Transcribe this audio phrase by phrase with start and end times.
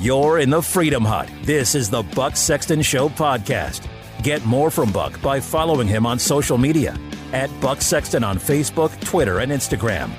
[0.00, 1.28] You're in the Freedom Hut.
[1.42, 3.88] This is the Buck Sexton Show podcast.
[4.22, 6.96] Get more from Buck by following him on social media
[7.32, 10.12] at Buck Sexton on Facebook, Twitter, and Instagram.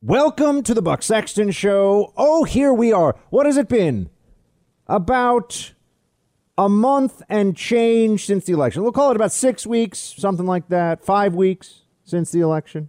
[0.00, 2.14] Welcome to the Buck Sexton Show.
[2.16, 3.14] Oh, here we are.
[3.28, 4.08] What has it been?
[4.86, 5.74] About
[6.56, 8.82] a month and change since the election.
[8.82, 12.88] We'll call it about six weeks, something like that, five weeks since the election.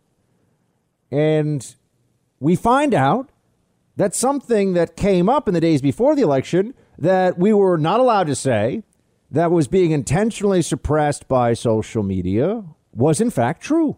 [1.11, 1.75] And
[2.39, 3.31] we find out
[4.01, 7.99] that something that came up in the days before the election that we were not
[7.99, 8.81] allowed to say,
[9.29, 13.97] that was being intentionally suppressed by social media, was in fact true.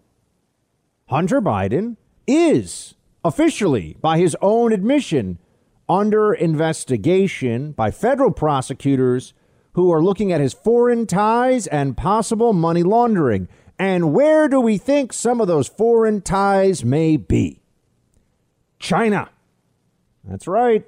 [1.05, 1.95] Hunter Biden
[2.27, 5.39] is officially, by his own admission,
[5.88, 9.34] under investigation by federal prosecutors
[9.71, 13.48] who are looking at his foreign ties and possible money laundering.
[13.79, 17.62] And where do we think some of those foreign ties may be?
[18.79, 19.29] China.
[20.23, 20.86] That's right.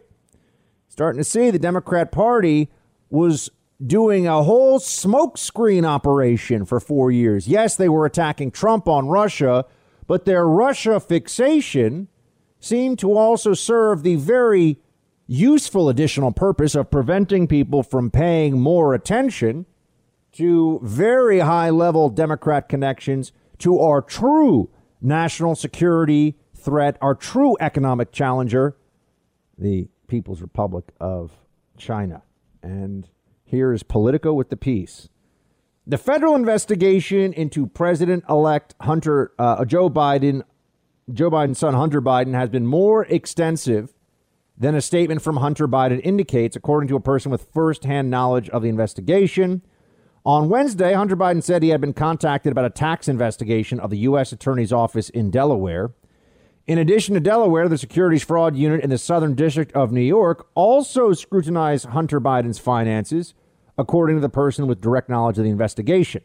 [0.88, 2.70] Starting to see the Democrat Party
[3.10, 3.50] was
[3.86, 7.48] doing a whole smokescreen operation for four years.
[7.48, 9.66] Yes, they were attacking Trump on Russia,
[10.08, 12.08] but their Russia fixation
[12.60, 14.80] seemed to also serve the very
[15.27, 19.66] useful additional purpose of preventing people from paying more attention
[20.32, 24.70] to very high level Democrat connections to our true
[25.02, 28.76] national security threat, our true economic challenger,
[29.58, 31.32] the People's Republic of
[31.78, 32.24] China.
[32.62, 33.10] And
[33.44, 35.10] here is Politico with the piece.
[35.88, 40.42] The federal investigation into President elect Hunter uh, Joe Biden,
[41.14, 43.94] Joe Biden's son Hunter Biden, has been more extensive
[44.58, 48.64] than a statement from Hunter Biden indicates, according to a person with firsthand knowledge of
[48.64, 49.62] the investigation.
[50.26, 54.00] On Wednesday, Hunter Biden said he had been contacted about a tax investigation of the
[54.00, 54.32] U.S.
[54.32, 55.92] Attorney's Office in Delaware.
[56.68, 60.48] In addition to Delaware, the Securities Fraud Unit in the Southern District of New York
[60.55, 63.35] also scrutinized Hunter Biden's finances,
[63.77, 66.24] according to the person with direct knowledge of the investigation.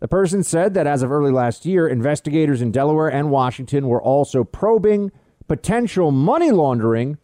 [0.00, 4.02] The person said that as of early last year, investigators in Delaware and Washington were
[4.02, 5.12] also probing
[5.46, 7.18] potential money laundering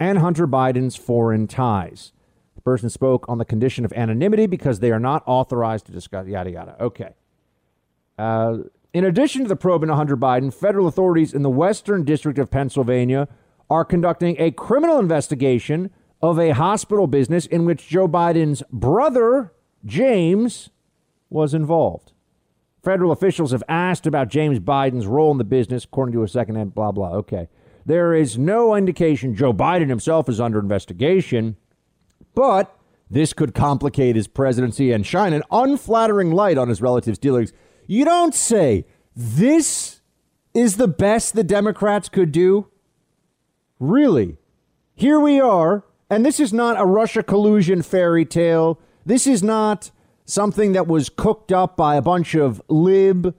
[0.00, 2.12] and Hunter Biden's foreign ties.
[2.54, 6.26] The person spoke on the condition of anonymity because they are not authorized to discuss,
[6.26, 6.76] yada, yada.
[6.80, 7.14] Okay.
[8.16, 8.58] Uh,
[8.94, 12.50] in addition to the probe into Hunter Biden, federal authorities in the Western District of
[12.50, 13.26] Pennsylvania
[13.68, 15.90] are conducting a criminal investigation
[16.22, 19.52] of a hospital business in which Joe Biden's brother,
[19.84, 20.70] James,
[21.28, 22.12] was involved.
[22.84, 26.74] Federal officials have asked about James Biden's role in the business, according to a second-hand
[26.74, 27.10] blah, blah.
[27.14, 27.48] Okay.
[27.84, 31.56] There is no indication Joe Biden himself is under investigation,
[32.34, 32.78] but
[33.10, 37.52] this could complicate his presidency and shine an unflattering light on his relatives' dealings
[37.86, 40.00] you don't say this
[40.52, 42.68] is the best the Democrats could do.
[43.78, 44.36] Really?
[44.94, 48.78] Here we are, and this is not a Russia collusion fairy tale.
[49.04, 49.90] This is not
[50.24, 53.34] something that was cooked up by a bunch of lib,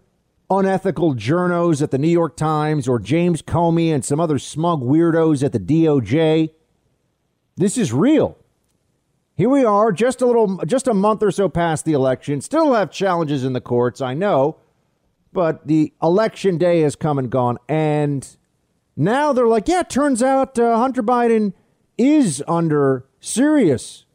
[0.50, 5.44] unethical journos at the New York Times or James Comey and some other smug weirdos
[5.44, 6.52] at the DOJ.
[7.56, 8.38] This is real.
[9.38, 12.40] Here we are, just a little, just a month or so past the election.
[12.40, 14.56] Still have challenges in the courts, I know,
[15.34, 18.26] but the election day has come and gone, and
[18.96, 21.52] now they're like, yeah, it turns out uh, Hunter Biden
[21.98, 24.06] is under serious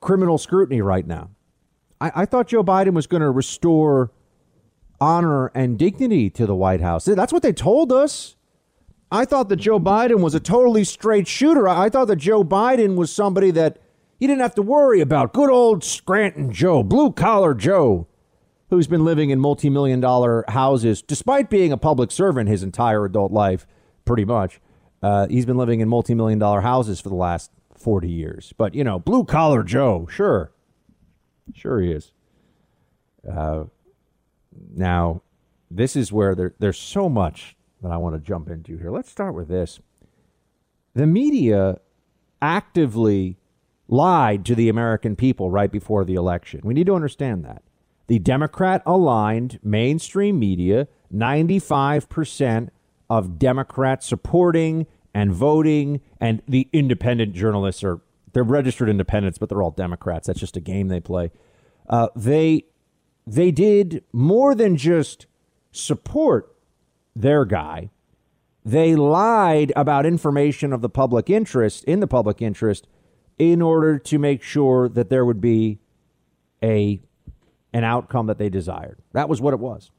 [0.00, 1.30] criminal scrutiny right now.
[1.98, 4.12] I, I thought Joe Biden was going to restore
[5.00, 7.06] honor and dignity to the White House.
[7.06, 8.36] That's what they told us.
[9.10, 11.66] I thought that Joe Biden was a totally straight shooter.
[11.66, 13.78] I thought that Joe Biden was somebody that
[14.20, 18.06] you didn't have to worry about good old Scranton Joe, blue collar Joe,
[18.68, 23.06] who's been living in multi million dollar houses despite being a public servant his entire
[23.06, 23.66] adult life,
[24.04, 24.60] pretty much.
[25.02, 28.52] Uh, he's been living in multi million dollar houses for the last 40 years.
[28.56, 30.52] But, you know, blue collar Joe, sure.
[31.54, 32.12] Sure he is.
[33.28, 33.64] Uh,
[34.74, 35.22] now,
[35.70, 38.90] this is where there, there's so much that I want to jump into here.
[38.90, 39.80] Let's start with this.
[40.94, 41.80] The media
[42.42, 43.39] actively
[43.90, 46.60] lied to the American people right before the election.
[46.62, 47.62] We need to understand that.
[48.06, 52.70] The Democrat aligned mainstream media, 95%
[53.10, 58.00] of Democrats supporting and voting, and the independent journalists are
[58.32, 60.28] they're registered independents, but they're all Democrats.
[60.28, 61.32] That's just a game they play.
[61.88, 62.66] Uh, they
[63.26, 65.26] they did more than just
[65.72, 66.54] support
[67.16, 67.90] their guy.
[68.64, 72.86] They lied about information of the public interest in the public interest
[73.40, 75.78] in order to make sure that there would be
[76.62, 77.00] a
[77.72, 78.98] an outcome that they desired.
[79.12, 79.90] That was what it was.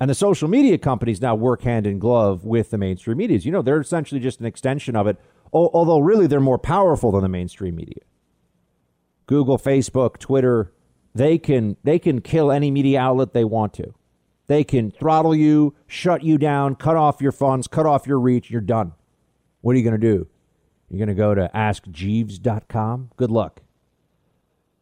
[0.00, 3.36] And the social media companies now work hand in glove with the mainstream media.
[3.38, 5.18] You know, they're essentially just an extension of it,
[5.52, 8.02] although really they're more powerful than the mainstream media.
[9.26, 10.72] Google, Facebook, Twitter,
[11.14, 13.92] they can they can kill any media outlet they want to.
[14.46, 18.50] They can throttle you, shut you down, cut off your funds, cut off your reach,
[18.50, 18.92] you're done.
[19.60, 20.26] What are you going to do?
[20.90, 23.10] You're going to go to askjeeves.com?
[23.16, 23.62] Good luck.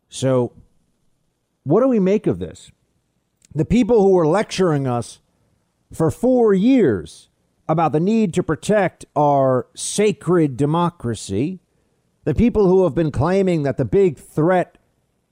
[0.08, 0.52] So,
[1.64, 2.70] what do we make of this?
[3.54, 5.20] The people who were lecturing us
[5.92, 7.28] for four years
[7.68, 11.58] about the need to protect our sacred democracy,
[12.24, 14.78] the people who have been claiming that the big threat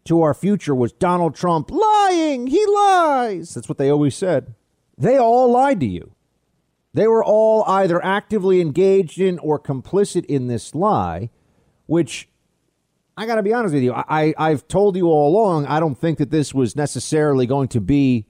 [0.04, 3.54] to our future was Donald Trump lying, he lies.
[3.54, 4.54] That's what they always said.
[4.98, 6.12] They all lied to you.
[6.94, 11.30] They were all either actively engaged in or complicit in this lie,
[11.86, 12.28] which
[13.16, 13.92] I got to be honest with you.
[13.92, 17.68] I, I, have told you all along, I don't think that this was necessarily going
[17.68, 18.26] to be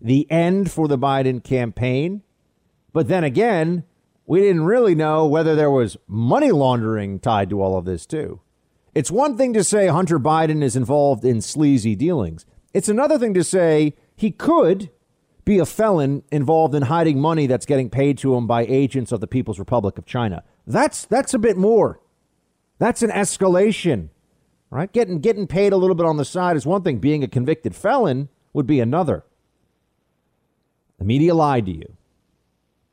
[0.00, 2.22] the end for the Biden campaign.
[2.92, 3.84] But then again,
[4.26, 8.40] we didn't really know whether there was money laundering tied to all of this, too.
[8.94, 13.32] It's one thing to say Hunter Biden is involved in sleazy dealings, it's another thing
[13.34, 14.90] to say he could
[15.48, 19.20] be a felon involved in hiding money that's getting paid to him by agents of
[19.20, 20.44] the People's Republic of China.
[20.66, 22.00] That's that's a bit more.
[22.78, 24.10] That's an escalation.
[24.70, 24.92] Right?
[24.92, 27.74] Getting getting paid a little bit on the side is one thing, being a convicted
[27.74, 29.24] felon would be another.
[30.98, 31.96] The media lied to you.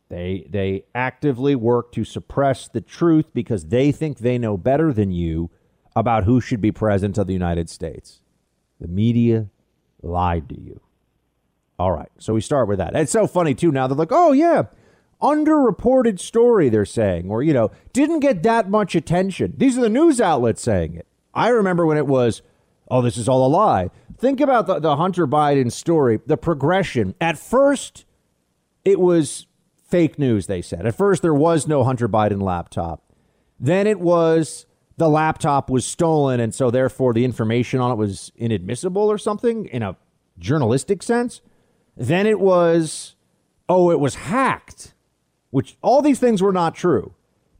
[0.08, 5.12] They they actively work to suppress the truth because they think they know better than
[5.12, 5.50] you
[5.94, 8.22] about who should be president of the United States.
[8.80, 9.50] The media
[10.02, 10.85] lied to you.
[11.78, 12.96] All right, so we start with that.
[12.96, 13.72] It's so funny too.
[13.72, 14.64] Now they're like, "Oh yeah,
[15.22, 19.56] underreported story." They're saying, or you know, didn't get that much attention.
[19.58, 21.08] These are the news outlets saying it.
[21.34, 22.42] I remember when it was,
[22.90, 26.22] "Oh, this is all a lie." Think about the, the Hunter Biden story.
[26.26, 27.14] The progression.
[27.20, 28.06] At first,
[28.86, 29.48] it was
[29.88, 30.48] fake news.
[30.48, 33.12] They said at first there was no Hunter Biden laptop.
[33.60, 34.66] Then it was
[34.98, 39.66] the laptop was stolen, and so therefore the information on it was inadmissible or something
[39.66, 39.98] in a
[40.40, 41.42] journalistic sense.
[41.98, 43.16] Then it was,
[43.70, 44.94] oh, it was hacked,
[45.52, 47.14] which all these things were not true.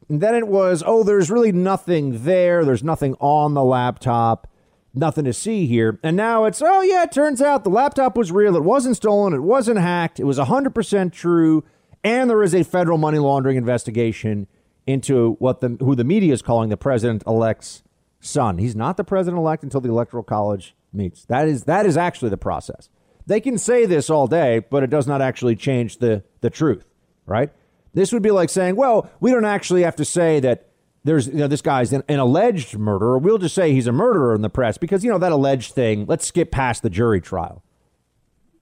[0.08, 2.64] And then it was, oh, there's really nothing there.
[2.64, 4.46] There's nothing on the laptop,
[4.94, 5.98] nothing to see here.
[6.02, 8.56] And now it's, oh, yeah, it turns out the laptop was real.
[8.56, 9.34] It wasn't stolen.
[9.34, 10.20] It wasn't hacked.
[10.20, 11.64] It was 100% true.
[12.04, 14.46] And there is a federal money laundering investigation
[14.86, 17.82] into what the who the media is calling the president elect's
[18.20, 18.58] son.
[18.58, 21.24] He's not the president elect until the electoral college meets.
[21.24, 22.88] That is that is actually the process.
[23.26, 26.84] They can say this all day, but it does not actually change the the truth,
[27.26, 27.50] right?
[27.92, 30.68] This would be like saying, well, we don't actually have to say that
[31.04, 33.18] there's you know this guy's an, an alleged murderer.
[33.18, 36.04] We'll just say he's a murderer in the press because you know that alleged thing.
[36.06, 37.62] Let's skip past the jury trial.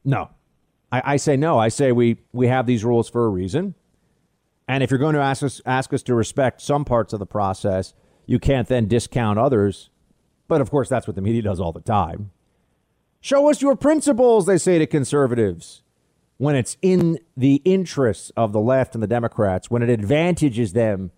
[0.05, 0.31] No,
[0.93, 1.59] I, I say no.
[1.59, 3.75] I say we we have these rules for a reason.
[4.69, 7.27] And if you're going to ask us ask us to respect some parts of the
[7.27, 7.95] process,
[8.27, 9.91] you can't then discount others.
[10.47, 12.31] But of course, that's what the media does all the time.
[13.25, 15.83] Show us your principles, they say to conservatives.
[16.37, 21.11] When it's in the interests of the left and the Democrats, when it advantages them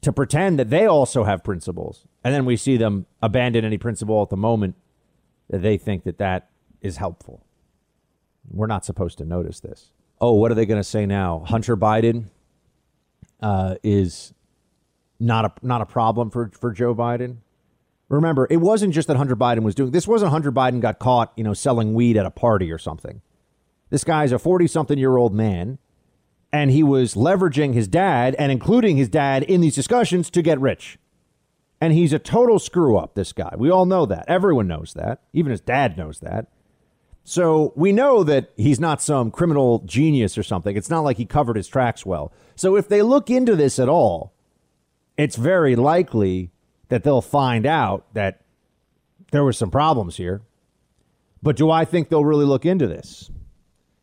[0.00, 2.08] to pretend that they also have principles.
[2.24, 4.74] And then we see them abandon any principle at the moment
[5.48, 7.46] that they think that that is helpful.
[8.50, 9.92] We're not supposed to notice this.
[10.20, 11.44] Oh, what are they going to say now?
[11.46, 12.30] Hunter Biden
[13.40, 14.34] uh, is
[15.20, 17.36] not a not a problem for for Joe Biden.
[18.14, 20.08] Remember, it wasn't just that Hunter Biden was doing this.
[20.08, 23.20] Wasn't Hunter Biden got caught, you know, selling weed at a party or something?
[23.90, 25.78] This guy's a forty-something-year-old man,
[26.52, 30.60] and he was leveraging his dad and including his dad in these discussions to get
[30.60, 30.98] rich.
[31.80, 33.14] And he's a total screw up.
[33.14, 34.24] This guy, we all know that.
[34.26, 35.20] Everyone knows that.
[35.32, 36.46] Even his dad knows that.
[37.24, 40.76] So we know that he's not some criminal genius or something.
[40.76, 42.32] It's not like he covered his tracks well.
[42.54, 44.32] So if they look into this at all,
[45.16, 46.50] it's very likely
[46.94, 48.42] that they'll find out that
[49.32, 50.42] there were some problems here.
[51.42, 53.32] But do I think they'll really look into this?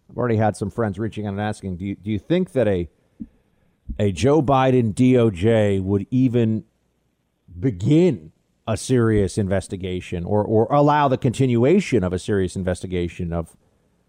[0.10, 2.68] I've already had some friends reaching out and asking, do you, do you think that
[2.68, 2.90] a
[3.98, 6.66] a Joe Biden DOJ would even
[7.58, 8.34] begin
[8.68, 13.56] a serious investigation or, or allow the continuation of a serious investigation of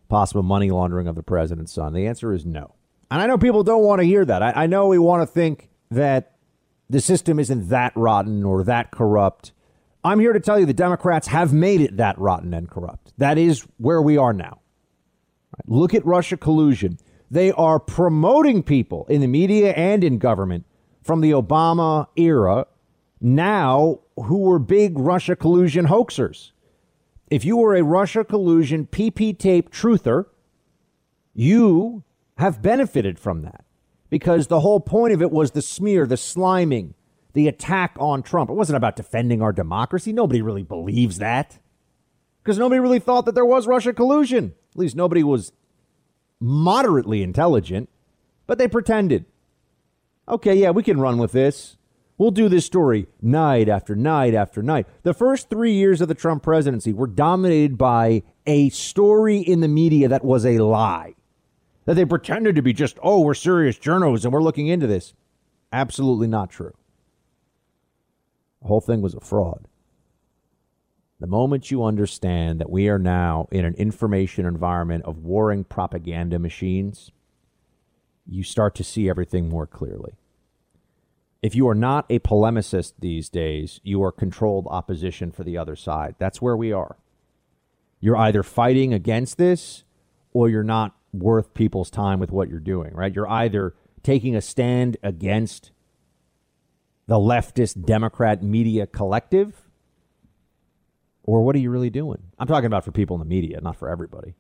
[0.09, 1.93] possible money laundering of the president's son?
[1.93, 2.75] The answer is no.
[3.13, 4.43] And I know people don't want to hear that.
[4.43, 6.32] I, I know we want to think that
[6.89, 9.53] the system isn't that rotten or that corrupt.
[10.05, 13.13] I'm here to tell you the Democrats have made it that rotten and corrupt.
[13.19, 14.61] That is where we are now.
[15.67, 16.99] Look at Russia collusion.
[17.31, 20.67] They are promoting people in the media and in government
[21.03, 22.67] from the Obama era
[23.21, 26.53] now who were big Russia collusion hoaxers.
[27.31, 30.27] If you were a Russia collusion PP tape truther,
[31.33, 32.05] you
[32.37, 33.65] have benefited from that
[34.13, 36.93] because the whole point of it was the smear, the sliming,
[37.33, 38.51] the attack on Trump.
[38.51, 40.13] It wasn't about defending our democracy.
[40.13, 41.59] Nobody really believes that
[42.43, 44.53] because nobody really thought that there was Russia collusion.
[44.75, 45.55] At least nobody was
[46.41, 47.89] moderately intelligent,
[48.47, 49.25] but they pretended.
[50.29, 51.79] Okay, yeah, we can run with this.
[52.19, 54.87] We'll do this story night after night after night.
[55.05, 59.69] The first three years of the Trump presidency were dominated by a story in the
[59.69, 61.15] media that was a lie.
[61.85, 65.15] That they pretended to be just, oh, we're serious journalists and we're looking into this.
[65.73, 66.75] Absolutely not true.
[68.61, 69.67] The whole thing was a fraud.
[71.19, 76.39] The moment you understand that we are now in an information environment of warring propaganda
[76.39, 77.11] machines,
[78.27, 80.15] you start to see everything more clearly.
[81.43, 85.75] If you are not a polemicist these days, you are controlled opposition for the other
[85.75, 86.15] side.
[86.19, 86.97] That's where we are.
[88.01, 89.83] You're either fighting against this
[90.33, 93.15] or you're not worth people's time with what you're doing, right?
[93.15, 95.71] You're either taking a stand against
[97.07, 99.69] the leftist Democrat media collective
[101.25, 102.23] or what are you really doing?
[102.39, 104.35] I'm talking about for people in the media, not for everybody.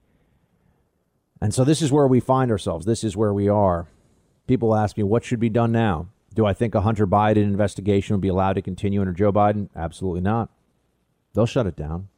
[1.41, 2.87] And so this is where we find ourselves.
[2.87, 3.89] This is where we are.
[4.47, 6.09] People ask me, what should be done now?
[6.35, 9.69] Do I think a Hunter Biden investigation will be allowed to continue under Joe Biden?
[9.77, 10.51] Absolutely not.
[11.35, 12.09] They'll shut it down.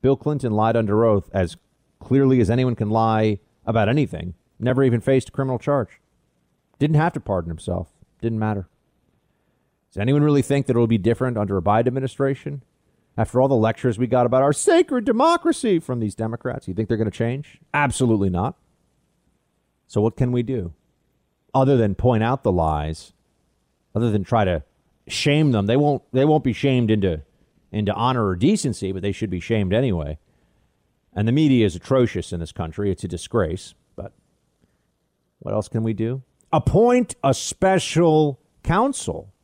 [0.00, 1.56] Bill Clinton lied under oath as
[1.98, 6.00] clearly as anyone can lie about anything, never even faced a criminal charge.
[6.80, 7.88] Didn't have to pardon himself.
[8.20, 8.68] Didn't matter.
[9.90, 12.62] Does anyone really think that it'll be different under a Biden administration?
[13.16, 16.88] After all the lectures we got about our sacred democracy from these Democrats, you think
[16.88, 17.58] they're going to change?
[17.72, 18.56] Absolutely not.
[19.86, 20.74] So, what can we do?
[21.54, 23.12] Other than point out the lies
[23.94, 24.62] other than try to
[25.06, 25.66] shame them.
[25.66, 27.22] They won't they won't be shamed into
[27.72, 30.18] into honor or decency, but they should be shamed anyway.
[31.18, 32.92] And the media is atrocious in this country.
[32.92, 33.74] It's a disgrace.
[33.96, 34.12] But
[35.40, 36.22] what else can we do?
[36.52, 39.34] Appoint a special counsel.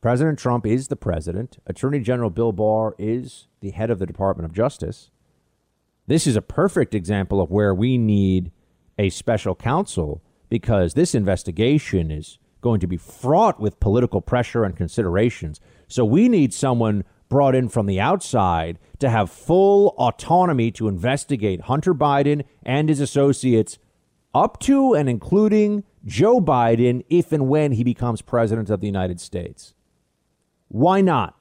[0.00, 1.58] President Trump is the president.
[1.66, 5.10] Attorney General Bill Barr is the head of the Department of Justice.
[6.06, 8.50] This is a perfect example of where we need
[8.98, 14.74] a special counsel because this investigation is going to be fraught with political pressure and
[14.74, 15.60] considerations.
[15.86, 21.62] So we need someone brought in from the outside to have full autonomy to investigate
[21.62, 23.78] Hunter Biden and his associates
[24.34, 29.20] up to and including Joe Biden if and when he becomes president of the United
[29.20, 29.72] States.
[30.68, 31.36] Why not?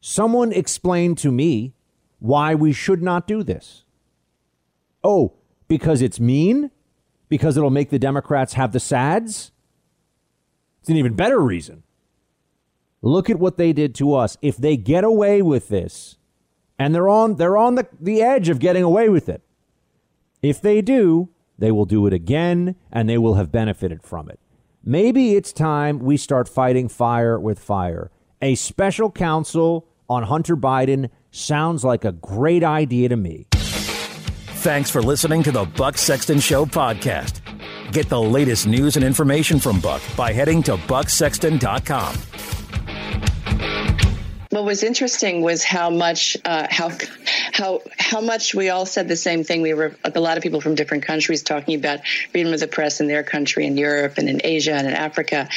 [0.00, 1.74] Someone explain to me
[2.18, 3.84] why we should not do this.
[5.04, 5.34] Oh,
[5.68, 6.70] because it's mean?
[7.28, 9.52] Because it'll make the Democrats have the SADS?
[10.80, 11.82] It's an even better reason.
[13.02, 14.38] Look at what they did to us.
[14.40, 16.16] If they get away with this,
[16.78, 19.42] and they're on they're on the, the edge of getting away with it.
[20.42, 21.28] If they do,
[21.58, 24.40] they will do it again and they will have benefited from it.
[24.84, 28.10] Maybe it's time we start fighting fire with fire.
[28.40, 33.46] A special counsel on Hunter Biden sounds like a great idea to me.
[33.52, 37.51] Thanks for listening to the Buck Sexton Show podcast.
[37.92, 42.16] Get the latest news and information from Buck by heading to bucksexton.com.
[44.48, 46.90] What was interesting was how much uh, how
[47.52, 49.60] how how much we all said the same thing.
[49.60, 53.00] We were a lot of people from different countries talking about freedom of the press
[53.00, 55.50] in their country, in Europe, and in Asia, and in Africa,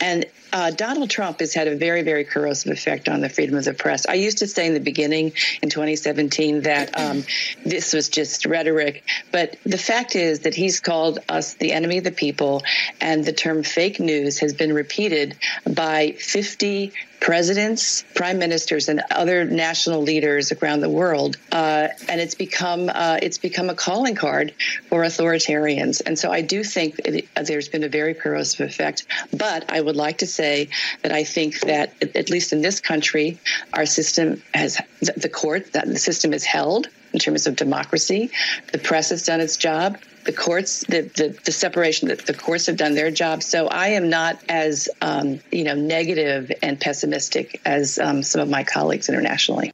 [0.00, 3.64] and uh, Donald Trump has had a very, very corrosive effect on the freedom of
[3.64, 4.06] the press.
[4.06, 5.32] I used to say in the beginning
[5.62, 7.24] in 2017 that um,
[7.64, 12.04] this was just rhetoric, but the fact is that he's called us the enemy of
[12.04, 12.62] the people,
[13.00, 16.92] and the term fake news has been repeated by 50
[17.22, 23.16] presidents, prime ministers, and other national leaders around the world, uh, and it's become uh,
[23.22, 24.52] it's become a calling card
[24.88, 26.02] for authoritarians.
[26.04, 29.06] And so I do think it, there's been a very corrosive effect.
[29.32, 33.38] But I would like to say that I think that at least in this country,
[33.72, 38.30] our system has the court that the system is held in terms of democracy.
[38.72, 39.98] The press has done its job.
[40.24, 43.42] The courts, the, the, the separation, that the courts have done their job.
[43.42, 48.48] So I am not as, um, you know, negative and pessimistic as um, some of
[48.48, 49.72] my colleagues internationally.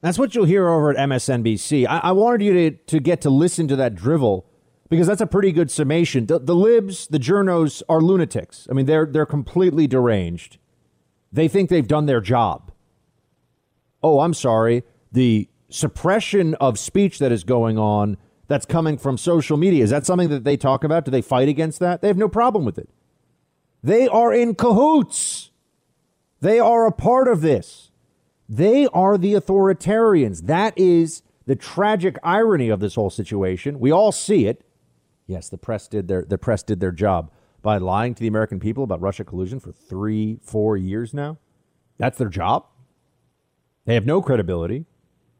[0.00, 1.86] That's what you'll hear over at MSNBC.
[1.86, 4.46] I, I wanted you to, to get to listen to that drivel
[4.90, 6.26] because that's a pretty good summation.
[6.26, 8.66] The, the libs, the journos are lunatics.
[8.68, 10.58] I mean, they're, they're completely deranged.
[11.32, 12.72] They think they've done their job.
[14.02, 14.82] Oh, I'm sorry.
[15.12, 18.16] The suppression of speech that is going on
[18.48, 19.84] that's coming from social media.
[19.84, 21.04] Is that something that they talk about?
[21.04, 22.02] Do they fight against that?
[22.02, 22.90] They have no problem with it.
[23.84, 25.52] They are in cahoots.
[26.40, 27.92] They are a part of this.
[28.48, 30.46] They are the authoritarians.
[30.46, 33.78] That is the tragic irony of this whole situation.
[33.78, 34.64] We all see it.
[35.30, 37.30] Yes, the press did their the press did their job.
[37.62, 41.38] by lying to the American people about Russia collusion for three, four years now.
[41.98, 42.64] That's their job.
[43.84, 44.86] They have no credibility.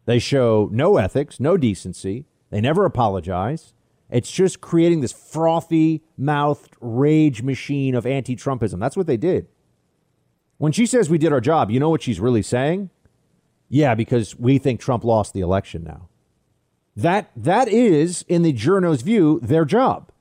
[0.05, 2.27] They show no ethics, no decency.
[2.51, 3.73] They never apologize.
[4.11, 8.79] It's just creating this frothy mouthed rage machine of anti Trumpism.
[8.79, 9.49] That's what they did.
[10.59, 12.91] When she says we did our job, you know what she's really saying?
[13.69, 16.10] Yeah, because we think Trump lost the election now.
[17.01, 20.13] That that is, in the journo's view, their job.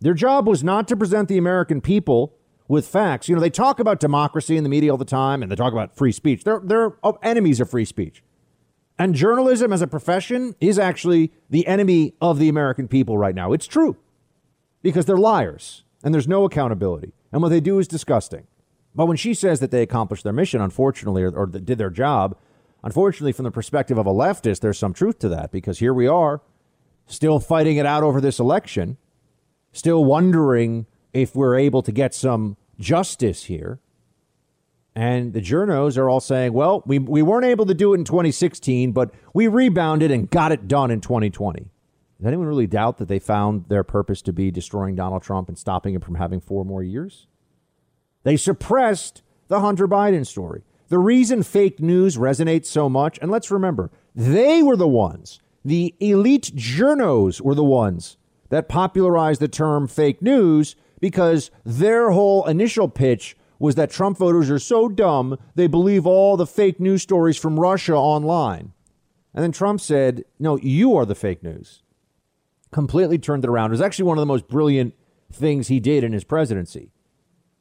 [0.00, 2.34] Their job was not to present the American people
[2.68, 3.28] with facts.
[3.28, 5.74] You know, they talk about democracy in the media all the time and they talk
[5.74, 6.44] about free speech.
[6.44, 8.22] They're they're oh, enemies of free speech.
[8.98, 13.52] And journalism as a profession is actually the enemy of the American people right now.
[13.52, 13.96] It's true.
[14.80, 17.12] Because they're liars and there's no accountability.
[17.30, 18.46] And what they do is disgusting.
[18.94, 22.38] But when she says that they accomplished their mission, unfortunately, or, or did their job,
[22.82, 26.06] unfortunately, from the perspective of a leftist, there's some truth to that because here we
[26.06, 26.40] are,
[27.06, 28.96] still fighting it out over this election,
[29.72, 33.80] still wondering if we're able to get some justice here.
[34.94, 38.04] And the journos are all saying, well, we, we weren't able to do it in
[38.04, 41.70] 2016, but we rebounded and got it done in 2020.
[42.18, 45.58] Does anyone really doubt that they found their purpose to be destroying Donald Trump and
[45.58, 47.26] stopping him from having four more years?
[48.22, 50.62] They suppressed the Hunter Biden story.
[50.92, 55.94] The reason fake news resonates so much, and let's remember, they were the ones, the
[56.00, 58.18] elite journos were the ones
[58.50, 64.50] that popularized the term fake news because their whole initial pitch was that Trump voters
[64.50, 68.74] are so dumb they believe all the fake news stories from Russia online.
[69.32, 71.82] And then Trump said, No, you are the fake news.
[72.70, 73.70] Completely turned it around.
[73.70, 74.92] It was actually one of the most brilliant
[75.32, 76.90] things he did in his presidency.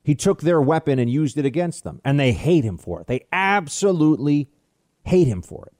[0.03, 3.07] He took their weapon and used it against them, and they hate him for it.
[3.07, 4.49] They absolutely
[5.03, 5.73] hate him for it.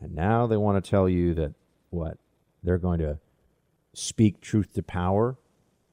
[0.00, 1.54] And now they want to tell you that
[1.90, 2.18] what?
[2.62, 3.18] They're going to
[3.94, 5.36] speak truth to power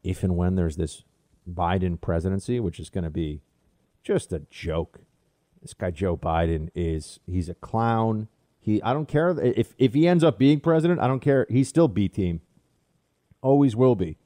[0.03, 1.03] if and when there's this
[1.51, 3.41] Biden presidency, which is going to be
[4.03, 5.01] just a joke.
[5.61, 8.27] This guy Joe Biden is he's a clown.
[8.59, 11.47] He I don't care if if he ends up being president, I don't care.
[11.49, 12.41] He's still B team.
[13.41, 14.17] Always will be.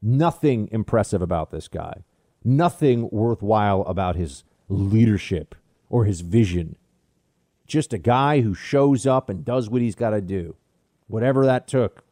[0.00, 2.04] Nothing impressive about this guy.
[2.48, 5.54] Nothing worthwhile about his leadership
[5.90, 6.76] or his vision.
[7.66, 10.56] Just a guy who shows up and does what he's got to do.
[11.08, 12.04] Whatever that took.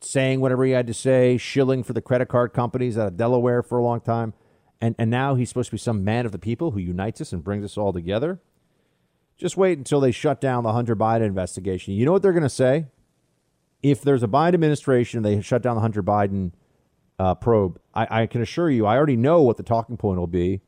[0.00, 3.62] Saying whatever he had to say, shilling for the credit card companies out of Delaware
[3.62, 4.34] for a long time.
[4.80, 7.32] And, and now he's supposed to be some man of the people who unites us
[7.32, 8.40] and brings us all together.
[9.38, 11.94] Just wait until they shut down the Hunter Biden investigation.
[11.94, 12.86] You know what they're going to say?
[13.84, 16.50] If there's a Biden administration, they shut down the Hunter Biden
[17.18, 17.80] uh, probe.
[17.94, 20.60] I, I can assure you, I already know what the talking point will be.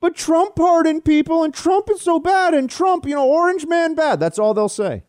[0.00, 3.94] But Trump pardoned people, and Trump is so bad, and Trump, you know, orange man
[3.94, 4.18] bad.
[4.18, 5.04] That's all they'll say.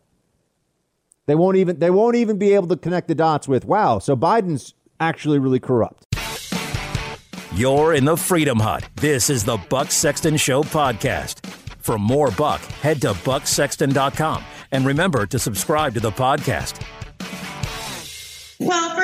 [1.26, 4.16] They won't even they won't even be able to connect the dots with, wow, so
[4.16, 6.06] Biden's actually really corrupt.
[7.54, 8.88] You're in the Freedom Hut.
[8.96, 11.46] This is the Buck Sexton Show podcast.
[11.78, 16.80] For more Buck, head to bucksexton.com and remember to subscribe to the podcast.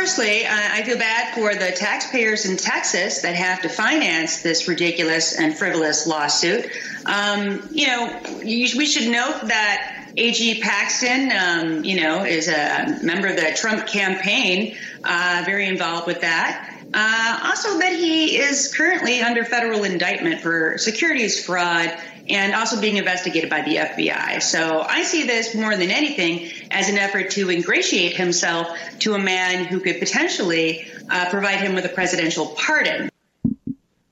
[0.01, 5.39] Firstly, I feel bad for the taxpayers in Texas that have to finance this ridiculous
[5.39, 6.71] and frivolous lawsuit.
[7.05, 13.29] Um, you know, we should note that AG Paxton, um, you know, is a member
[13.29, 16.81] of the Trump campaign, uh, very involved with that.
[16.95, 21.95] Uh, also, that he is currently under federal indictment for securities fraud
[22.29, 24.43] and also being investigated by the FBI.
[24.43, 28.69] So I see this more than anything as an effort to ingratiate himself
[29.01, 33.11] to a man who could potentially uh, provide him with a presidential pardon.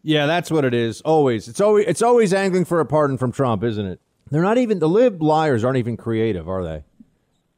[0.02, 1.00] Yeah, that's what it is.
[1.02, 4.00] Always, it's always it's always angling for a pardon from Trump, isn't it?
[4.30, 6.84] They're not even the lib liars aren't even creative, are they?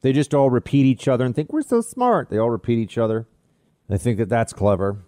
[0.02, 2.30] They just all repeat each other and think we're so smart.
[2.30, 3.28] They all repeat each other.
[3.88, 5.04] They think that that's clever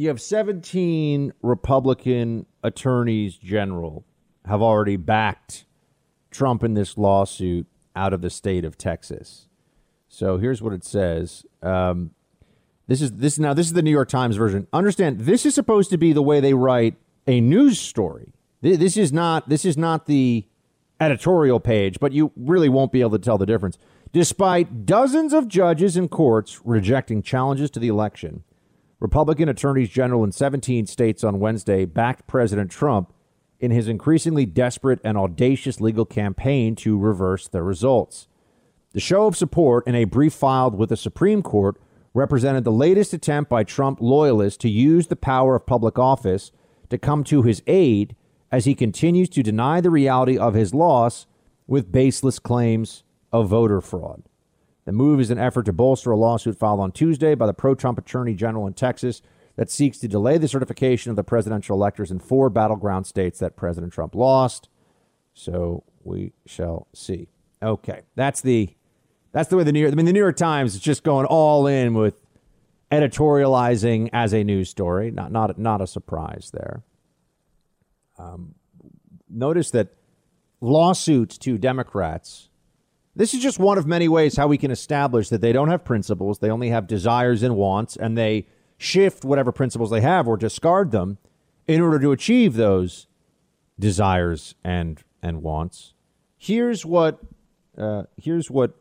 [0.00, 4.06] you have 17 Republican attorneys general
[4.46, 5.64] have already backed
[6.30, 9.46] Trump in this lawsuit out of the state of Texas.
[10.08, 11.44] So here's what it says.
[11.62, 12.12] Um,
[12.86, 13.54] this is this now.
[13.54, 14.66] This is the New York Times version.
[14.72, 18.32] Understand, this is supposed to be the way they write a news story.
[18.62, 19.48] This is not.
[19.48, 20.44] This is not the
[21.00, 23.78] editorial page, but you really won't be able to tell the difference.
[24.12, 28.42] Despite dozens of judges and courts rejecting challenges to the election,
[28.98, 33.14] Republican attorneys general in 17 states on Wednesday backed President Trump
[33.60, 38.26] in his increasingly desperate and audacious legal campaign to reverse the results.
[38.92, 41.80] The show of support in a brief filed with the Supreme Court
[42.12, 46.50] represented the latest attempt by Trump loyalists to use the power of public office
[46.88, 48.16] to come to his aid
[48.50, 51.26] as he continues to deny the reality of his loss
[51.68, 54.24] with baseless claims of voter fraud.
[54.86, 57.76] The move is an effort to bolster a lawsuit filed on Tuesday by the pro
[57.76, 59.22] Trump attorney general in Texas
[59.56, 63.56] that seeks to delay the certification of the presidential electors in four battleground states that
[63.56, 64.68] President Trump lost.
[65.34, 67.28] So we shall see.
[67.62, 68.70] Okay, that's the
[69.32, 69.92] that's the way the New York.
[69.92, 72.14] I mean, the New York Times is just going all in with
[72.90, 75.10] editorializing as a news story.
[75.10, 76.82] Not not not a surprise there.
[78.18, 78.54] Um,
[79.28, 79.94] notice that
[80.60, 82.48] lawsuits to Democrats.
[83.16, 85.84] This is just one of many ways how we can establish that they don't have
[85.84, 86.38] principles.
[86.38, 88.46] They only have desires and wants, and they
[88.80, 91.18] shift whatever principles they have or discard them
[91.66, 93.06] in order to achieve those
[93.78, 95.92] desires and and wants.
[96.38, 97.20] Here's what
[97.76, 98.74] uh, here's what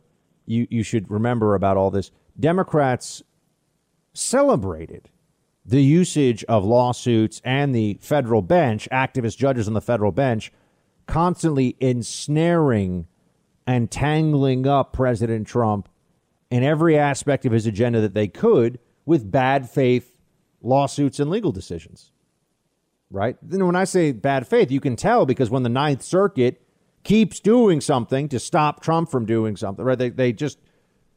[0.45, 2.11] you you should remember about all this.
[2.39, 3.21] Democrats
[4.13, 5.09] celebrated
[5.65, 10.51] the usage of lawsuits and the federal bench, activist judges on the federal bench,
[11.07, 13.05] constantly ensnaring
[13.67, 15.89] and tangling up President Trump
[16.49, 18.79] in every aspect of his agenda that they could
[19.09, 20.13] with bad faith
[20.61, 22.11] lawsuits and legal decisions.
[23.09, 23.37] Right?
[23.41, 26.61] Then when I say bad faith, you can tell because when the Ninth Circuit
[27.03, 29.97] keeps doing something to stop Trump from doing something, right?
[29.97, 30.59] They, they just,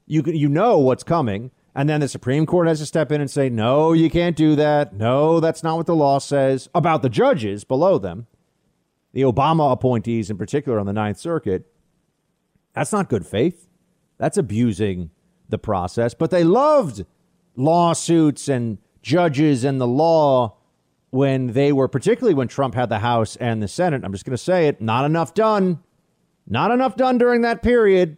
[0.06, 3.30] you, you know what's coming and then the Supreme Court has to step in and
[3.30, 4.94] say, no, you can't do that.
[4.94, 8.26] No, that's not what the law says about the judges below them,
[9.12, 11.66] the Obama appointees in particular on the Ninth Circuit.
[12.72, 13.68] That's not good faith.
[14.16, 15.10] That's abusing
[15.50, 16.14] the process.
[16.14, 17.04] But they loved
[17.56, 20.56] lawsuits and judges and the law
[21.10, 24.02] when they were, particularly when Trump had the House and the Senate.
[24.04, 25.82] I'm just going to say it not enough done.
[26.46, 28.16] Not enough done during that period.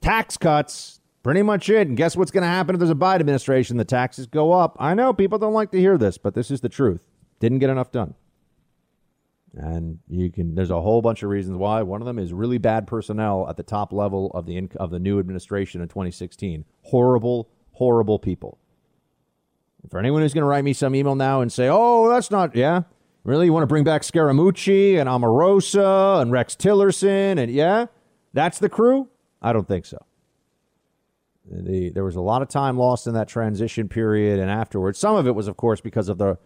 [0.00, 1.86] Tax cuts, Pretty much it.
[1.86, 3.76] And guess what's going to happen if there's a Biden administration?
[3.76, 4.76] The taxes go up.
[4.80, 7.02] I know people don't like to hear this, but this is the truth.
[7.38, 8.14] Didn't get enough done.
[9.54, 10.54] And you can.
[10.54, 11.82] There's a whole bunch of reasons why.
[11.82, 14.98] One of them is really bad personnel at the top level of the of the
[14.98, 16.64] new administration in 2016.
[16.84, 18.58] Horrible, horrible people.
[19.90, 22.54] For anyone who's going to write me some email now and say, "Oh, that's not,"
[22.54, 22.82] yeah,
[23.24, 27.86] really, you want to bring back Scaramucci and Omarosa and Rex Tillerson and yeah,
[28.32, 29.08] that's the crew.
[29.40, 30.04] I don't think so.
[31.50, 34.98] The, there was a lot of time lost in that transition period and afterwards.
[34.98, 36.38] Some of it was, of course, because of the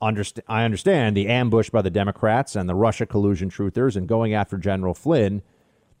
[0.00, 4.32] underst- I understand the ambush by the Democrats and the Russia collusion truthers and going
[4.32, 5.42] after General Flynn.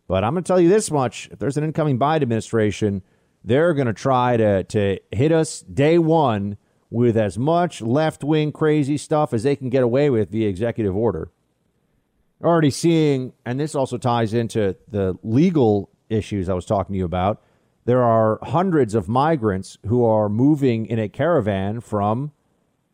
[0.06, 3.02] But I'm going to tell you this much: if there's an incoming Biden administration,
[3.44, 6.56] they're going to try to to hit us day one
[6.90, 10.96] with as much left wing crazy stuff as they can get away with via executive
[10.96, 11.30] order.
[12.42, 17.04] Already seeing, and this also ties into the legal issues I was talking to you
[17.04, 17.42] about
[17.88, 22.32] there are hundreds of migrants who are moving in a caravan from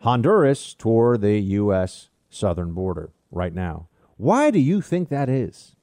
[0.03, 2.11] Honduras toward the U.S.
[2.31, 3.89] southern border right now.
[4.19, 5.75] Why do you think that is?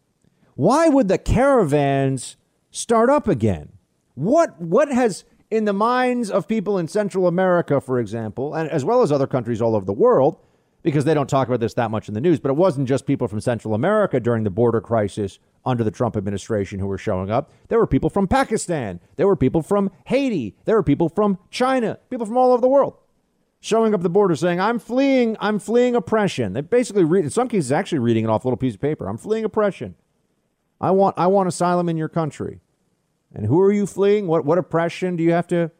[0.55, 2.37] Why would the caravans
[2.69, 3.73] start up again?
[4.15, 8.85] What what has in the minds of people in Central America, for example, and as
[8.85, 10.37] well as other countries all over the world,
[10.83, 13.05] because they don't talk about this that much in the news, but it wasn't just
[13.05, 17.29] people from Central America during the border crisis under the Trump administration who were showing
[17.29, 17.51] up.
[17.67, 18.99] There were people from Pakistan.
[19.17, 20.55] There were people from Haiti.
[20.65, 22.95] There were people from China, people from all over the world
[23.61, 26.53] showing up the border saying, I'm fleeing, I'm fleeing oppression.
[26.53, 29.07] They basically read, in some cases, actually reading it off a little piece of paper.
[29.07, 29.95] I'm fleeing oppression.
[30.81, 32.59] I want, I want asylum in your country.
[33.33, 34.27] And who are you fleeing?
[34.27, 35.71] What, what oppression do you have to?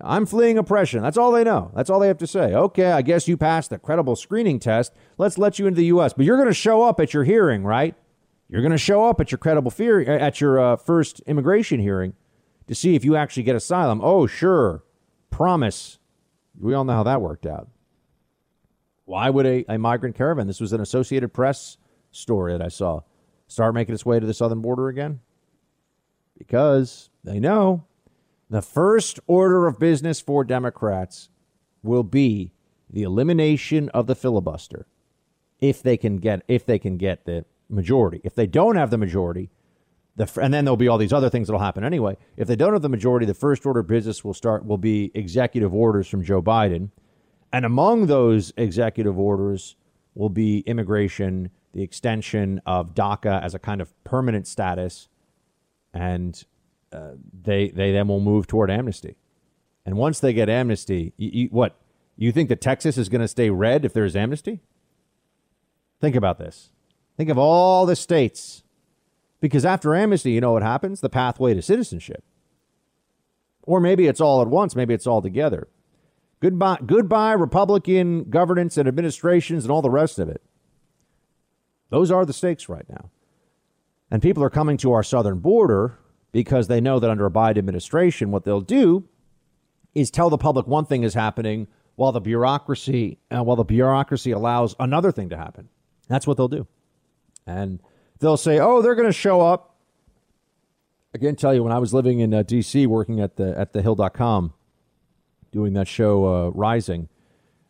[0.00, 1.02] I'm fleeing oppression.
[1.02, 1.72] That's all they know.
[1.74, 2.54] That's all they have to say.
[2.54, 4.92] Okay, I guess you passed the credible screening test.
[5.18, 6.12] Let's let you into the U.S.
[6.12, 7.96] But you're going to show up at your hearing, right?
[8.48, 12.14] You're going to show up at your credible fear at your uh, first immigration hearing
[12.68, 14.00] to see if you actually get asylum.
[14.02, 14.84] Oh, sure.
[15.30, 15.98] Promise.
[16.60, 17.68] We all know how that worked out.
[19.04, 21.76] Why would a, a migrant caravan, this was an Associated Press
[22.12, 23.00] story that I saw,
[23.48, 25.20] start making its way to the southern border again?
[26.46, 27.84] Because they know
[28.50, 31.28] the first order of business for Democrats
[31.84, 32.52] will be
[32.90, 34.86] the elimination of the filibuster
[35.60, 38.20] if they can get if they can get the majority.
[38.24, 39.50] If they don't have the majority,
[40.16, 42.16] the, and then there'll be all these other things that'll happen anyway.
[42.36, 45.12] If they don't have the majority, the first order of business will start will be
[45.14, 46.90] executive orders from Joe Biden,
[47.52, 49.76] and among those executive orders
[50.16, 55.08] will be immigration, the extension of DACA as a kind of permanent status,
[55.92, 56.44] and
[56.92, 59.16] uh, they they then will move toward amnesty.
[59.84, 61.76] And once they get amnesty, you, you, what
[62.16, 64.60] you think that Texas is going to stay red if there's amnesty?
[66.00, 66.70] Think about this.
[67.16, 68.62] Think of all the states.
[69.40, 71.00] Because after amnesty, you know what happens?
[71.00, 72.22] The pathway to citizenship.
[73.64, 75.68] Or maybe it's all at once, maybe it's all together.
[76.40, 80.42] Goodbye, goodbye Republican governance and administrations and all the rest of it.
[81.90, 83.10] Those are the stakes right now.
[84.12, 85.98] And people are coming to our southern border
[86.32, 89.08] because they know that under a Biden administration, what they'll do
[89.94, 94.30] is tell the public one thing is happening while the bureaucracy uh, while the bureaucracy
[94.30, 95.70] allows another thing to happen.
[96.08, 96.66] That's what they'll do.
[97.46, 97.80] And
[98.20, 99.76] they'll say, "Oh, they're going to show up."
[101.14, 102.86] I can tell you when I was living in uh, D.C.
[102.86, 104.52] working at the at the Hill.com,
[105.52, 107.08] doing that show uh, Rising,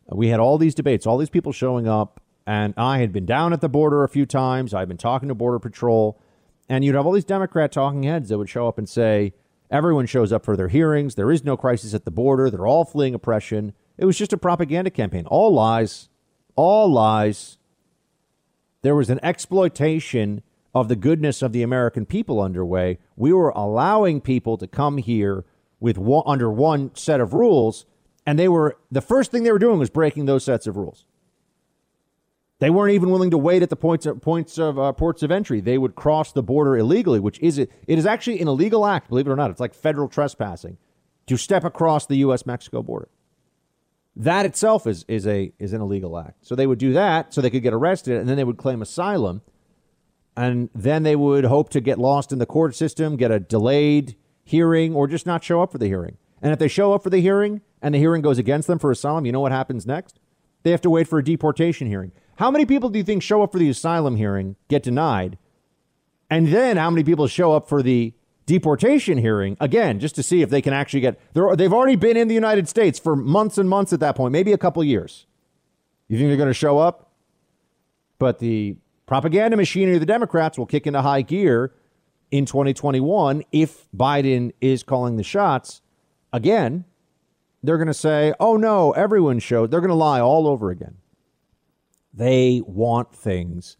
[0.09, 3.53] we had all these debates, all these people showing up, and I had been down
[3.53, 4.73] at the border a few times.
[4.73, 6.19] I'd been talking to Border Patrol,
[6.69, 9.33] and you'd have all these Democrat talking heads that would show up and say,
[9.71, 11.15] Everyone shows up for their hearings.
[11.15, 12.51] There is no crisis at the border.
[12.51, 13.73] They're all fleeing oppression.
[13.97, 15.25] It was just a propaganda campaign.
[15.25, 16.09] All lies.
[16.55, 17.57] All lies.
[18.83, 20.43] There was an exploitation
[20.75, 22.99] of the goodness of the American people underway.
[23.15, 25.43] We were allowing people to come here
[25.79, 27.85] with one, under one set of rules,
[28.25, 31.05] and they were the first thing they were doing was breaking those sets of rules.
[32.59, 35.31] They weren't even willing to wait at the points of, points of uh, ports of
[35.31, 35.59] entry.
[35.59, 37.71] They would cross the border illegally, which is it.
[37.87, 39.51] It is actually an illegal act, believe it or not.
[39.51, 40.77] It's like federal trespassing
[41.27, 42.45] to step across the U.S.
[42.45, 43.09] Mexico border.
[44.15, 46.45] That itself is is a is an illegal act.
[46.45, 48.81] So they would do that so they could get arrested, and then they would claim
[48.81, 49.41] asylum,
[50.37, 54.15] and then they would hope to get lost in the court system, get a delayed
[54.43, 56.17] hearing, or just not show up for the hearing.
[56.41, 58.91] And if they show up for the hearing and the hearing goes against them for
[58.91, 60.19] asylum, you know what happens next?
[60.63, 62.11] They have to wait for a deportation hearing.
[62.37, 65.37] How many people do you think show up for the asylum hearing, get denied?
[66.29, 68.13] And then how many people show up for the
[68.45, 72.27] deportation hearing again just to see if they can actually get they've already been in
[72.27, 75.27] the United States for months and months at that point, maybe a couple years.
[76.07, 77.11] You think they're going to show up?
[78.19, 81.73] But the propaganda machinery of the Democrats will kick into high gear
[82.31, 85.81] in 2021 if Biden is calling the shots
[86.31, 86.85] again.
[87.61, 90.97] They're going to say, "Oh no, everyone showed." They're going to lie all over again.
[92.13, 93.77] They want things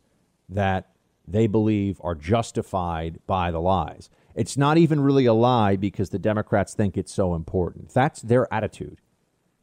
[0.49, 0.89] that
[1.27, 4.09] they believe are justified by the lies.
[4.35, 7.93] It's not even really a lie because the Democrats think it's so important.
[7.93, 8.99] That's their attitude.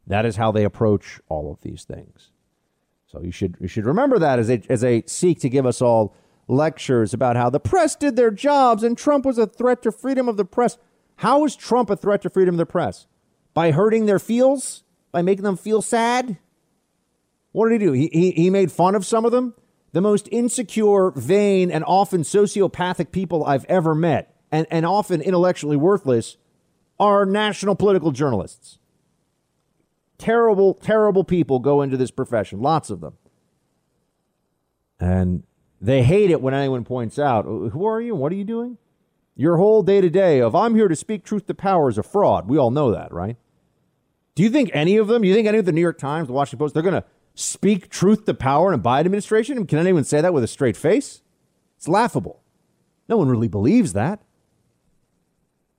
[0.06, 2.30] That is how they approach all of these things.
[3.06, 5.82] So you should you should remember that as they as they seek to give us
[5.82, 6.14] all
[6.46, 10.28] lectures about how the press did their jobs and Trump was a threat to freedom
[10.28, 10.78] of the press.
[11.16, 13.06] How is Trump a threat to freedom of the press?
[13.52, 14.84] By hurting their feels?
[15.12, 16.38] By making them feel sad?
[17.52, 17.92] What did he do?
[17.92, 19.54] He, he, he made fun of some of them.
[19.92, 25.76] The most insecure, vain, and often sociopathic people I've ever met, and, and often intellectually
[25.76, 26.36] worthless,
[27.00, 28.78] are national political journalists.
[30.16, 33.14] Terrible, terrible people go into this profession, lots of them.
[35.00, 35.42] And
[35.80, 38.14] they hate it when anyone points out, oh, Who are you?
[38.14, 38.76] What are you doing?
[39.34, 42.02] Your whole day to day of, I'm here to speak truth to power is a
[42.02, 42.48] fraud.
[42.48, 43.38] We all know that, right?
[44.34, 46.28] Do you think any of them, do you think any of the New York Times,
[46.28, 47.04] the Washington Post, they're going to
[47.40, 49.66] speak truth to power in a Biden administration?
[49.66, 51.22] Can anyone say that with a straight face?
[51.76, 52.40] It's laughable.
[53.08, 54.20] No one really believes that.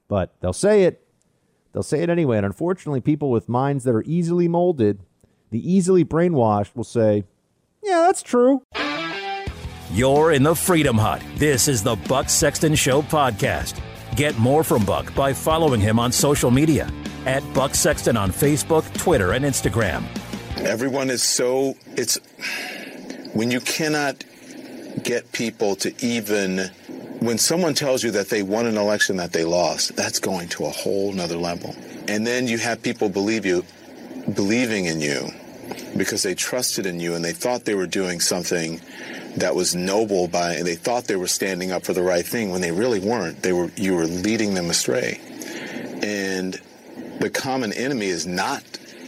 [0.08, 1.06] But they'll say it.
[1.72, 2.38] They'll say it anyway.
[2.38, 5.00] And unfortunately, people with minds that are easily molded,
[5.52, 7.24] the easily brainwashed, will say,
[7.82, 8.64] yeah, that's true.
[9.94, 11.24] You're in the Freedom Hut.
[11.36, 13.80] This is the Buck Sexton Show podcast.
[14.16, 16.92] Get more from Buck by following him on social media
[17.26, 20.04] at Buck Sexton on Facebook, Twitter, and Instagram.
[20.64, 22.18] Everyone is so, it's
[23.34, 24.24] when you cannot
[25.04, 26.70] get people to even,
[27.20, 30.66] when someone tells you that they won an election that they lost, that's going to
[30.66, 31.76] a whole nother level.
[32.08, 33.66] And then you have people believe you,
[34.36, 35.32] believing in you
[35.98, 38.80] because they trusted in you and they thought they were doing something
[39.38, 42.52] that was noble by and they thought they were standing up for the right thing
[42.52, 45.20] when they really weren't they were you were leading them astray
[46.04, 46.60] and
[47.20, 48.64] the common enemy is not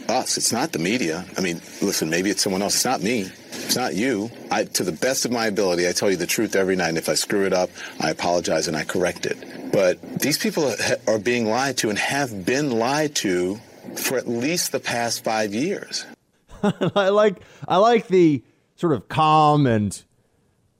[0.08, 0.36] us.
[0.36, 1.24] It's not the media.
[1.36, 2.74] I mean, listen, maybe it's someone else.
[2.76, 3.22] It's not me.
[3.22, 4.30] It's not you.
[4.50, 6.90] I, to the best of my ability, I tell you the truth every night.
[6.90, 9.72] And if I screw it up, I apologize and I correct it.
[9.72, 10.72] But these people
[11.06, 13.56] are being lied to and have been lied to
[13.96, 16.04] for at least the past five years.
[16.62, 18.42] I like I like the
[18.76, 20.02] sort of calm and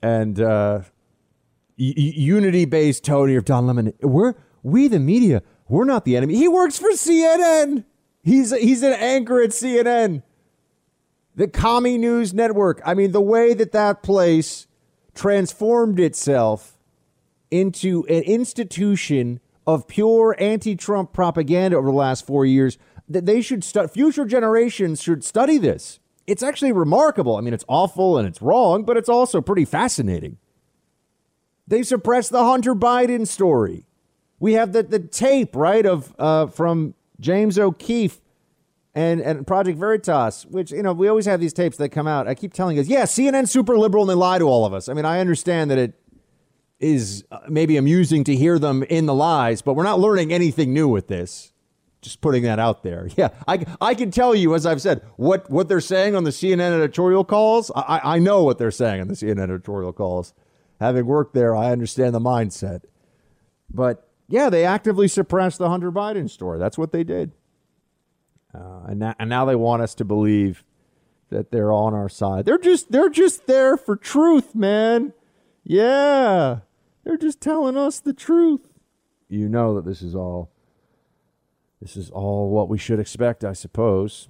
[0.03, 0.81] and uh,
[1.77, 3.93] unity based tone of Don Lemon.
[4.01, 5.43] We're we the media.
[5.69, 6.37] We're not the enemy.
[6.37, 7.85] He works for CNN.
[8.25, 10.23] He's he's an anchor at CNN,
[11.37, 12.81] the Commie News Network.
[12.85, 14.67] I mean, the way that that place
[15.15, 16.79] transformed itself
[17.51, 22.79] into an institution of pure anti-Trump propaganda over the last four years.
[23.07, 26.01] That they should stu- future generations should study this.
[26.27, 27.37] It's actually remarkable.
[27.37, 30.39] I mean, it's awful and it's wrong, but it's also pretty fascinating.
[31.67, 33.87] They suppressed the Hunter Biden story.
[34.41, 38.21] We have the, the tape, right, of uh, from James O'Keefe
[38.95, 42.29] and, and Project Veritas, which, you know, we always have these tapes that come out.
[42.29, 44.89] I keep telling us, yeah, CNN super liberal and they lie to all of us.
[44.89, 45.95] I mean, I understand that it
[46.79, 50.73] is uh, maybe amusing to hear them in the lies, but we're not learning anything
[50.73, 51.53] new with this.
[52.03, 53.09] Just putting that out there.
[53.17, 56.31] Yeah, I, I can tell you, as I've said, what, what they're saying on the
[56.31, 57.71] CNN editorial calls.
[57.75, 60.35] I, I know what they're saying on the CNN editorial calls.
[60.81, 62.83] Having worked there, I understand the mindset.
[63.73, 66.59] But yeah, they actively suppressed the Hunter Biden story.
[66.59, 67.33] That's what they did.
[68.55, 70.65] Uh, and, na- and now they want us to believe
[71.31, 72.45] that they're on our side.
[72.45, 75.13] They're just they're just there for truth, man.
[75.65, 76.61] Yeah.
[77.03, 78.61] They're just telling us the truth.
[79.29, 80.51] You know that this is all
[81.81, 84.29] this is all what we should expect, I suppose.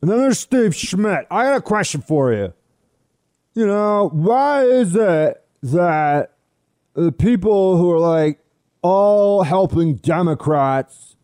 [0.00, 1.26] And then there's Steve Schmidt.
[1.30, 2.52] I got a question for you.
[3.54, 6.32] You know, why is it that
[6.94, 8.40] the people who are like
[8.86, 11.16] all helping Democrats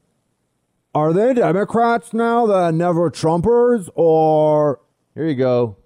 [0.95, 3.89] are they Democrats now the never Trumpers?
[3.95, 4.81] Or
[5.15, 5.79] here you go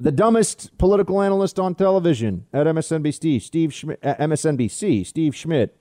[0.00, 5.76] the dumbest political analyst on television at MSNBC, Steve Schmidt, uh, MSNBC, Steve Schmidt.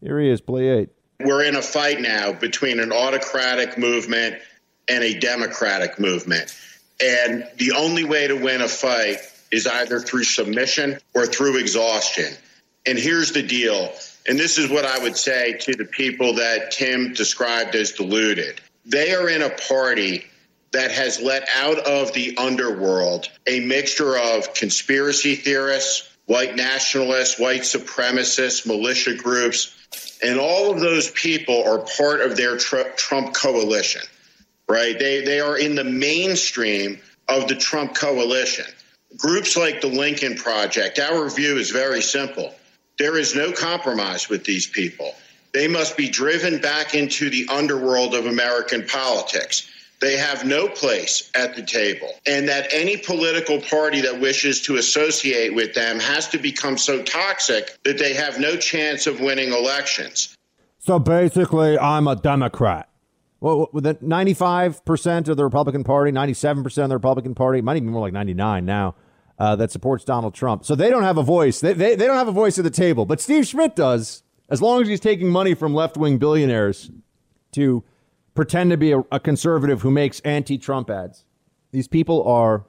[0.00, 0.88] Here he is, play eight.
[1.20, 4.36] We're in a fight now between an autocratic movement
[4.88, 6.56] and a democratic movement.
[7.04, 9.18] And the only way to win a fight
[9.52, 12.32] is either through submission or through exhaustion.
[12.86, 13.92] And here's the deal.
[14.26, 18.60] And this is what I would say to the people that Tim described as deluded.
[18.84, 20.26] They are in a party
[20.72, 27.62] that has let out of the underworld a mixture of conspiracy theorists, white nationalists, white
[27.62, 29.76] supremacists, militia groups,
[30.22, 34.02] and all of those people are part of their tr- Trump coalition,
[34.68, 34.98] right?
[34.98, 38.66] They, they are in the mainstream of the Trump coalition.
[39.16, 42.54] Groups like the Lincoln Project, our view is very simple.
[43.00, 45.14] There is no compromise with these people.
[45.54, 49.66] They must be driven back into the underworld of American politics.
[50.02, 54.76] They have no place at the table, and that any political party that wishes to
[54.76, 59.54] associate with them has to become so toxic that they have no chance of winning
[59.54, 60.36] elections.
[60.78, 62.90] So basically, I'm a Democrat.
[63.40, 67.92] Well, the 95% of the Republican Party, 97% of the Republican Party, might even be
[67.92, 68.94] more like 99 now,
[69.40, 70.66] uh, that supports Donald Trump.
[70.66, 71.60] So they don't have a voice.
[71.60, 73.06] They, they, they don't have a voice at the table.
[73.06, 76.90] But Steve Schmidt does, as long as he's taking money from left wing billionaires
[77.52, 77.82] to
[78.34, 81.24] pretend to be a, a conservative who makes anti Trump ads.
[81.72, 82.66] These people are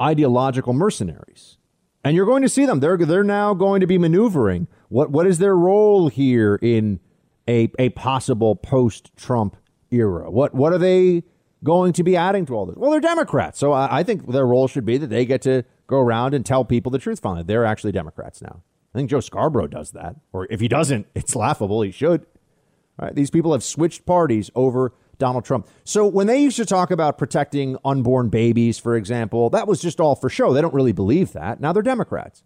[0.00, 1.58] ideological mercenaries.
[2.04, 2.80] And you're going to see them.
[2.80, 4.68] They're, they're now going to be maneuvering.
[4.88, 7.00] What, what is their role here in
[7.48, 9.56] a, a possible post Trump
[9.90, 10.30] era?
[10.30, 11.24] What, what are they
[11.64, 12.76] going to be adding to all this?
[12.76, 13.58] Well, they're Democrats.
[13.58, 16.44] So I, I think their role should be that they get to go around and
[16.44, 17.42] tell people the truth finally.
[17.42, 18.62] They're actually Democrats now.
[18.94, 20.16] I think Joe Scarborough does that.
[20.32, 21.82] Or if he doesn't, it's laughable.
[21.82, 22.26] He should.
[23.00, 23.14] Right?
[23.14, 25.68] These people have switched parties over Donald Trump.
[25.84, 30.00] So when they used to talk about protecting unborn babies, for example, that was just
[30.00, 30.52] all for show.
[30.52, 31.60] They don't really believe that.
[31.60, 32.42] Now they're Democrats.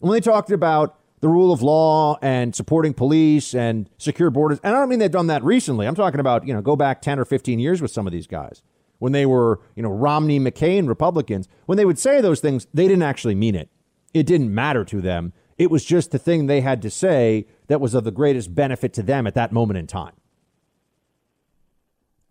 [0.00, 4.74] When they talked about the rule of law and supporting police and secure borders, and
[4.74, 5.86] I don't mean they've done that recently.
[5.86, 8.26] I'm talking about, you know, go back 10 or 15 years with some of these
[8.26, 8.62] guys.
[9.04, 12.88] When they were, you know, Romney, McCain Republicans, when they would say those things, they
[12.88, 13.68] didn't actually mean it.
[14.14, 15.34] It didn't matter to them.
[15.58, 18.94] It was just the thing they had to say that was of the greatest benefit
[18.94, 20.14] to them at that moment in time.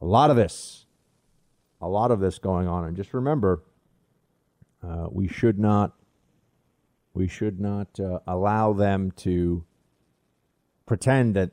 [0.01, 0.87] A lot of this,
[1.79, 2.85] a lot of this going on.
[2.85, 3.61] And just remember,
[4.81, 5.93] uh, we should not,
[7.13, 9.63] we should not uh, allow them to
[10.87, 11.51] pretend that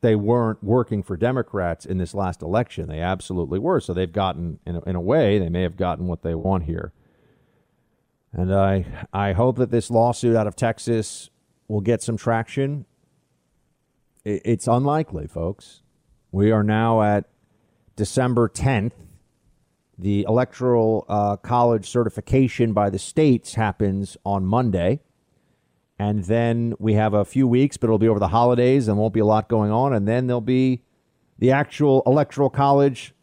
[0.00, 2.88] they weren't working for Democrats in this last election.
[2.88, 3.80] They absolutely were.
[3.80, 6.64] So they've gotten, in a, in a way, they may have gotten what they want
[6.64, 6.92] here.
[8.32, 11.30] And I, I hope that this lawsuit out of Texas
[11.66, 12.84] will get some traction
[14.28, 15.82] it's unlikely, folks.
[16.32, 17.24] We are now at
[17.96, 18.92] December 10th.
[19.98, 25.00] The electoral uh, college certification by the states happens on Monday.
[25.98, 29.14] And then we have a few weeks, but it'll be over the holidays and won't
[29.14, 29.92] be a lot going on.
[29.92, 30.82] And then there'll be
[31.38, 33.14] the actual electoral college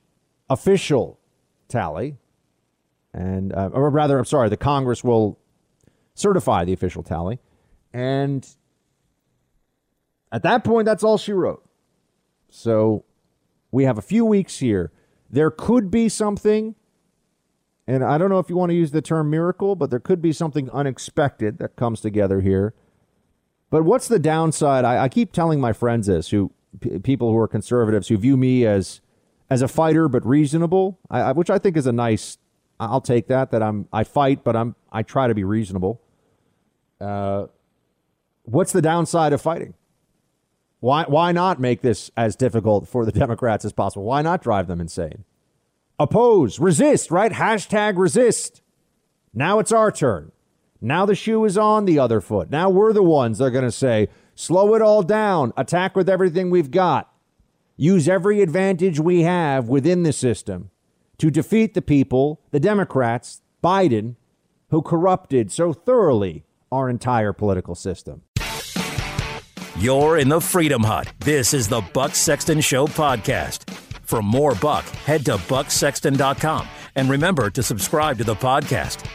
[0.50, 1.20] official
[1.70, 2.18] tally.
[3.14, 5.40] And, uh, or rather, I'm sorry, the Congress will
[6.16, 7.40] certify the official tally.
[7.94, 8.46] And
[10.32, 11.64] at that point, that's all she wrote.
[12.50, 13.06] So
[13.72, 14.92] we have a few weeks here.
[15.30, 16.76] There could be something,
[17.88, 20.22] and I don't know if you want to use the term miracle, but there could
[20.22, 22.74] be something unexpected that comes together here.
[23.70, 24.86] But what's the downside?
[24.86, 28.38] I, I keep telling my friends this, who p- people who are conservatives who view
[28.38, 29.02] me as
[29.50, 32.38] as a fighter but reasonable, I, I, which I think is a nice.
[32.80, 33.52] I'll take that.
[33.52, 36.02] That I'm I fight, but I'm I try to be reasonable.
[37.00, 37.48] Uh,
[38.44, 39.74] what's the downside of fighting?
[40.80, 44.04] Why, why not make this as difficult for the Democrats as possible?
[44.06, 45.24] Why not drive them insane?
[45.98, 47.32] Oppose, resist, right?
[47.32, 48.62] Hashtag resist.
[49.34, 50.32] Now it's our turn.
[50.82, 52.50] Now the shoe is on the other foot.
[52.50, 56.10] Now we're the ones that are going to say, slow it all down, attack with
[56.10, 57.12] everything we've got.
[57.78, 60.70] use every advantage we have within the system
[61.18, 64.16] to defeat the people, the Democrats, Biden,
[64.70, 68.22] who corrupted so thoroughly our entire political system.
[69.78, 71.12] You're in the Freedom Hut.
[71.20, 73.64] This is the Buck Sexton Show podcast.
[74.06, 79.06] For more Buck, head to bucksexton.com and remember to subscribe to the podcast.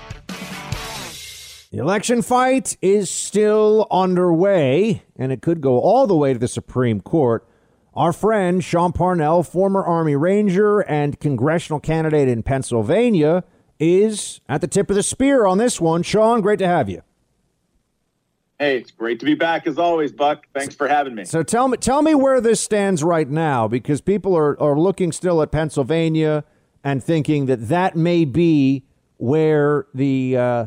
[1.70, 6.48] The election fight is still underway, and it could go all the way to the
[6.48, 7.46] Supreme Court.
[7.94, 13.44] Our friend Sean Parnell, former Army Ranger and congressional candidate in Pennsylvania,
[13.78, 16.02] is at the tip of the spear on this one.
[16.02, 17.02] Sean, great to have you.
[18.60, 20.46] Hey, it's great to be back as always, Buck.
[20.52, 21.24] Thanks for having me.
[21.24, 25.12] So tell me, tell me where this stands right now, because people are, are looking
[25.12, 26.44] still at Pennsylvania
[26.84, 28.84] and thinking that that may be
[29.16, 30.66] where the uh,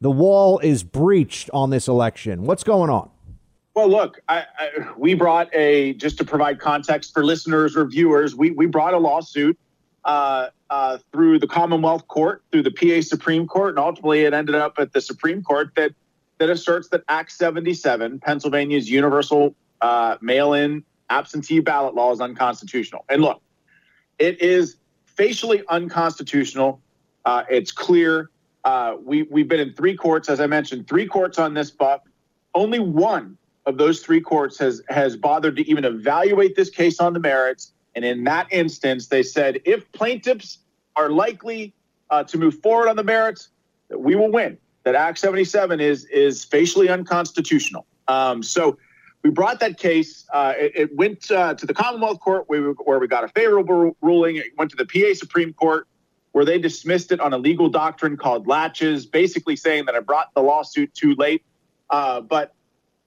[0.00, 2.44] the wall is breached on this election.
[2.44, 3.10] What's going on?
[3.74, 8.34] Well, look, I, I, we brought a just to provide context for listeners or viewers.
[8.34, 9.58] We we brought a lawsuit
[10.06, 14.54] uh, uh, through the Commonwealth Court, through the PA Supreme Court, and ultimately it ended
[14.54, 15.92] up at the Supreme Court that
[16.38, 23.04] that asserts that Act 77, Pennsylvania's universal uh, mail-in absentee ballot law, is unconstitutional.
[23.08, 23.42] And look,
[24.18, 26.80] it is facially unconstitutional.
[27.24, 28.30] Uh, it's clear.
[28.64, 32.08] Uh, we we've been in three courts, as I mentioned, three courts on this buck.
[32.54, 37.12] Only one of those three courts has has bothered to even evaluate this case on
[37.12, 37.72] the merits.
[37.94, 40.58] And in that instance, they said if plaintiffs
[40.96, 41.74] are likely
[42.10, 43.48] uh, to move forward on the merits,
[43.88, 47.86] that we will win that Act 77 is is facially unconstitutional.
[48.06, 48.78] Um, so
[49.22, 50.26] we brought that case.
[50.32, 53.28] Uh, it, it, went uh, to the Commonwealth Court where we, where we got a
[53.28, 54.36] favorable ruling.
[54.36, 55.88] It went to the PA Supreme Court
[56.32, 60.34] where they dismissed it on a legal doctrine called laches, basically saying that I brought
[60.34, 61.44] the lawsuit too late.
[61.88, 62.54] Uh, but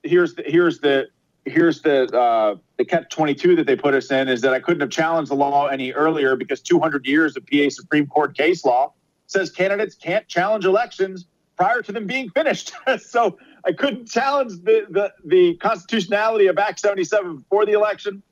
[0.02, 1.08] here's the here's the
[1.44, 4.80] here's the uh, the catch 22 that they put us in is that I couldn't
[4.80, 8.92] have challenged the law any earlier because 200 years of PA Supreme Court case law
[9.26, 11.26] says candidates can't challenge elections
[11.58, 12.72] prior to them being finished.
[13.00, 18.22] so I couldn't challenge the, the, the constitutionality of Act 77 before the election,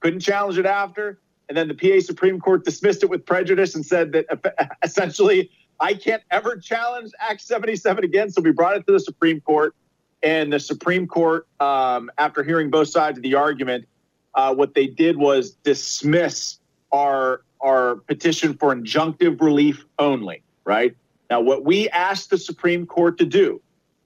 [0.00, 1.18] couldn't challenge it after.
[1.48, 5.94] And then the PA Supreme Court dismissed it with prejudice and said that essentially I
[5.94, 8.30] can't ever challenge Act 77 again.
[8.30, 9.74] So we brought it to the Supreme Court.
[10.22, 13.86] And the Supreme Court, um, after hearing both sides of the argument,
[14.34, 16.58] uh, what they did was dismiss
[16.92, 20.94] our our petition for injunctive relief only, right?
[21.34, 23.60] Now, what we asked the Supreme Court to do,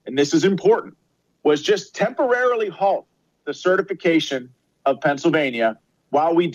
[0.06, 0.96] and this is important,
[1.42, 3.06] was just temporarily halt
[3.44, 4.48] the certification
[4.86, 6.50] of Pennsylvania while we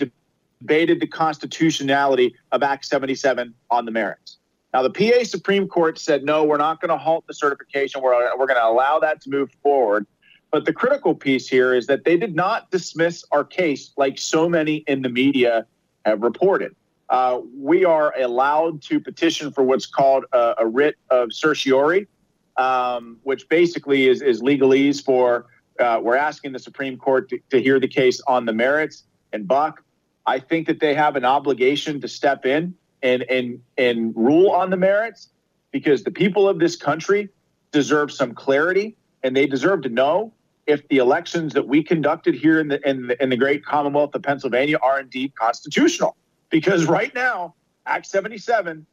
[0.60, 4.38] debated the constitutionality of Act 77 on the merits.
[4.72, 8.02] Now, the PA Supreme Court said, no, we're not going to halt the certification.
[8.02, 10.08] We're, we're going to allow that to move forward.
[10.50, 14.48] But the critical piece here is that they did not dismiss our case like so
[14.48, 15.66] many in the media
[16.04, 16.74] have reported
[17.14, 22.08] uh, we are allowed to petition for what's called a, a writ of certiorari,
[22.56, 25.46] um, which basically is, is legalese for
[25.78, 29.04] uh, we're asking the Supreme Court to, to, hear the case on the merits.
[29.32, 29.84] And Buck,
[30.26, 34.70] I think that they have an obligation to step in and and and rule on
[34.70, 35.28] the merits
[35.70, 37.28] because the people of this country
[37.70, 40.32] deserve some clarity and they deserve to know
[40.66, 44.16] if the elections that we conducted here in the in the, in the great Commonwealth
[44.16, 46.16] of Pennsylvania are indeed constitutional
[46.54, 47.52] because right now,
[47.84, 48.86] Act 77,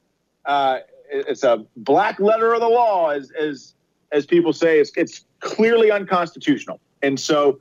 [0.47, 0.79] uh,
[1.11, 3.75] it's a black letter of the law, as as
[4.11, 4.79] as people say.
[4.79, 7.59] It's it's clearly unconstitutional, and so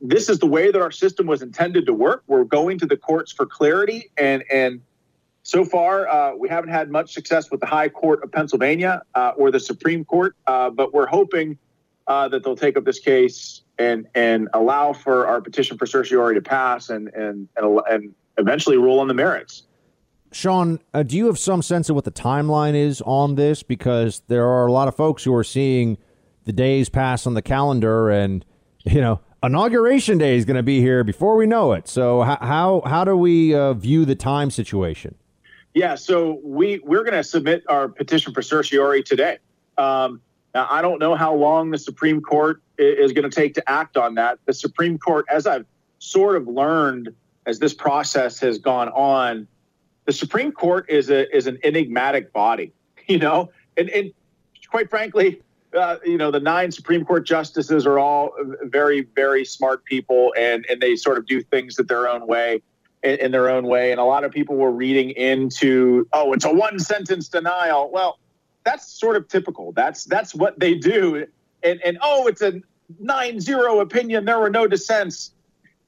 [0.00, 2.22] this is the way that our system was intended to work.
[2.26, 4.80] We're going to the courts for clarity, and and
[5.42, 9.32] so far uh, we haven't had much success with the High Court of Pennsylvania uh,
[9.36, 11.58] or the Supreme Court, uh, but we're hoping
[12.06, 16.34] uh, that they'll take up this case and and allow for our petition for certiorari
[16.34, 19.64] to pass and and and, and eventually rule on the merits.
[20.32, 23.62] Sean, uh, do you have some sense of what the timeline is on this?
[23.62, 25.98] Because there are a lot of folks who are seeing
[26.44, 28.44] the days pass on the calendar, and
[28.84, 31.86] you know, inauguration day is going to be here before we know it.
[31.86, 35.14] So, how how, how do we uh, view the time situation?
[35.74, 39.38] Yeah, so we we're going to submit our petition for certiorari today.
[39.78, 40.20] Um,
[40.54, 43.96] now, I don't know how long the Supreme Court is going to take to act
[43.96, 44.38] on that.
[44.44, 45.64] The Supreme Court, as I've
[45.98, 47.14] sort of learned
[47.46, 49.46] as this process has gone on,
[50.04, 52.72] the Supreme Court is a is an enigmatic body,
[53.06, 54.12] you know, and and
[54.68, 55.42] quite frankly,
[55.76, 58.32] uh, you know, the nine Supreme Court justices are all
[58.62, 62.62] very very smart people, and and they sort of do things that their own way.
[63.04, 66.44] In, in their own way, and a lot of people were reading into, oh, it's
[66.44, 67.90] a one sentence denial.
[67.90, 68.20] Well,
[68.62, 69.72] that's sort of typical.
[69.72, 71.26] That's that's what they do.
[71.64, 72.60] And and oh, it's a
[73.00, 74.24] nine zero opinion.
[74.24, 75.32] There were no dissents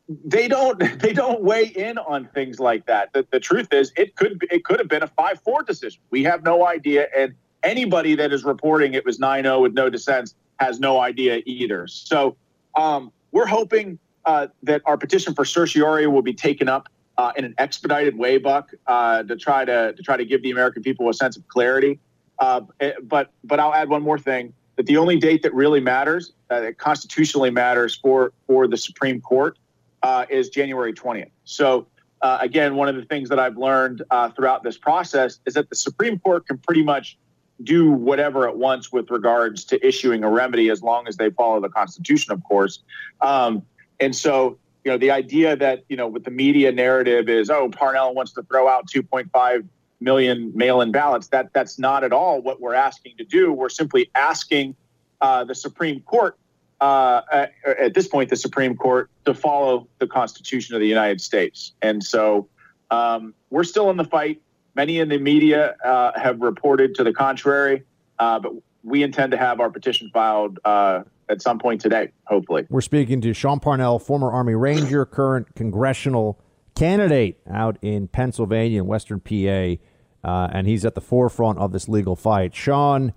[0.09, 3.13] they don't they don't weigh in on things like that.
[3.13, 6.01] The, the truth is, it could it could have been a five four decision.
[6.11, 10.35] We have no idea, and anybody that is reporting it was 9-0 with no dissents
[10.61, 11.87] has no idea either.
[11.87, 12.37] So
[12.77, 17.45] um, we're hoping uh, that our petition for certiorari will be taken up uh, in
[17.45, 21.09] an expedited way, Buck, uh, to try to to try to give the American people
[21.09, 21.99] a sense of clarity.
[22.39, 25.81] Uh, eh, but but I'll add one more thing: that the only date that really
[25.81, 29.57] matters, uh, that constitutionally matters for for the Supreme Court,
[30.05, 31.31] uh, is January twentieth.
[31.45, 31.87] So.
[32.23, 34.03] again, one of the things that I've learned
[34.35, 37.19] throughout this process is that the Supreme Court can pretty much
[37.63, 41.61] do whatever it wants with regards to issuing a remedy as long as they follow
[41.61, 42.81] the Constitution, of course.
[43.21, 43.63] Um,
[44.01, 47.69] and so, you know, the idea that, you know, with the media narrative is, oh,
[47.69, 49.67] Parnell wants to throw out 2.5
[50.01, 51.29] million mail-in ballots.
[51.29, 53.53] That that's not at all what we're asking to do.
[53.53, 54.75] We're simply asking
[55.21, 56.37] uh, the Supreme Court,
[56.81, 61.73] uh, at, this point, the Supreme Court, to follow the Constitution of the United States.
[61.83, 62.49] And so,
[62.91, 64.41] um, we're still in the fight.
[64.75, 67.85] Many in the media uh, have reported to the contrary,
[68.19, 68.53] uh, but
[68.83, 72.67] we intend to have our petition filed uh, at some point today, hopefully.
[72.69, 76.41] We're speaking to Sean Parnell, former Army Ranger, current congressional
[76.75, 79.81] candidate out in Pennsylvania and Western PA,
[80.29, 82.55] uh, and he's at the forefront of this legal fight.
[82.55, 83.13] Sean,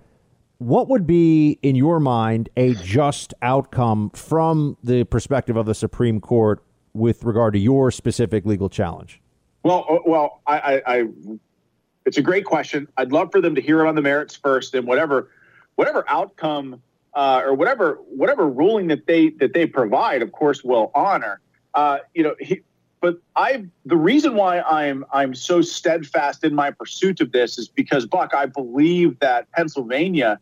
[0.60, 6.20] what would be, in your mind, a just outcome from the perspective of the Supreme
[6.20, 9.22] Court with regard to your specific legal challenge?
[9.64, 11.04] Well, uh, well, I, I, I
[12.06, 12.88] it's a great question.
[12.98, 15.30] I'd love for them to hear it on the merits first, and whatever
[15.76, 16.82] whatever outcome
[17.14, 21.42] uh, or whatever whatever ruling that they that they provide, of course, will honor.
[21.74, 22.62] Uh, you know, he,
[23.02, 27.68] but I the reason why I'm I'm so steadfast in my pursuit of this is
[27.68, 30.40] because Buck, I believe that Pennsylvania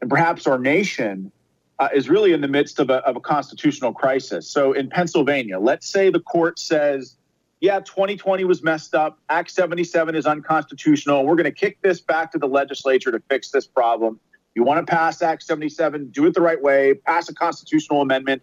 [0.00, 1.30] and perhaps our nation
[1.78, 4.48] uh, is really in the midst of a, of a constitutional crisis.
[4.48, 7.16] So in Pennsylvania, let's say the court says
[7.60, 9.18] yeah, 2020 was messed up.
[9.28, 11.26] Act 77 is unconstitutional.
[11.26, 14.18] We're going to kick this back to the legislature to fix this problem.
[14.54, 18.42] You want to pass Act 77, do it the right way, pass a constitutional amendment.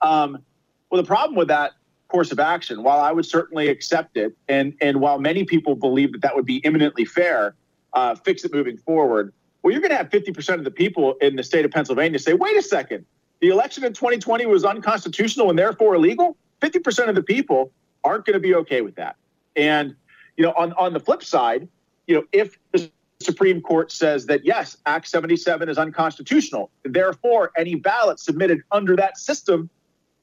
[0.00, 0.38] Um,
[0.90, 1.72] well, the problem with that
[2.08, 6.12] course of action, while I would certainly accept it, and, and while many people believe
[6.12, 7.54] that that would be imminently fair,
[7.92, 9.32] uh, fix it moving forward,
[9.62, 12.32] well, you're going to have 50% of the people in the state of Pennsylvania say,
[12.32, 13.04] wait a second,
[13.40, 16.36] the election in 2020 was unconstitutional and therefore illegal?
[16.60, 17.72] 50% of the people
[18.04, 19.16] aren't going to be okay with that.
[19.56, 19.94] And
[20.36, 21.68] you know, on on the flip side,
[22.06, 22.90] you know, if the
[23.20, 29.18] Supreme Court says that yes, Act 77 is unconstitutional, therefore any ballot submitted under that
[29.18, 29.68] system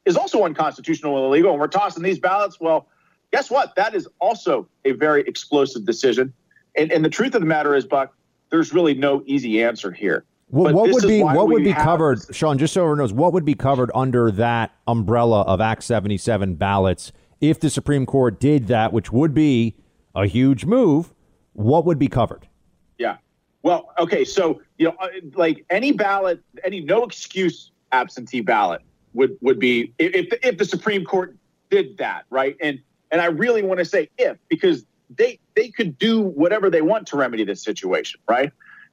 [0.05, 2.87] is also unconstitutional and illegal, and we're tossing these ballots, well,
[3.31, 3.75] guess what?
[3.75, 6.31] That is also a very explosive decision.
[6.77, 8.15] And, and the truth of the matter is, Buck,
[8.49, 10.25] there's really no easy answer here.
[10.49, 12.35] Well, what would be what would be covered, this.
[12.35, 12.57] Sean?
[12.57, 17.11] Just so everyone knows, what would be covered under that umbrella of Act 77 ballots
[17.41, 19.75] if the Supreme Court did that, which would be
[20.13, 21.13] a huge move,
[21.53, 22.47] what would be covered?
[22.97, 23.17] Yeah.
[23.63, 24.23] Well, okay.
[24.23, 28.81] So, you know, uh, like any ballot, any no excuse absentee ballot
[29.13, 31.35] would, would be if, if the Supreme Court
[31.69, 32.55] did that, right?
[32.61, 32.79] And,
[33.11, 37.07] and I really want to say if, because they, they could do whatever they want
[37.07, 38.51] to remedy this situation, right?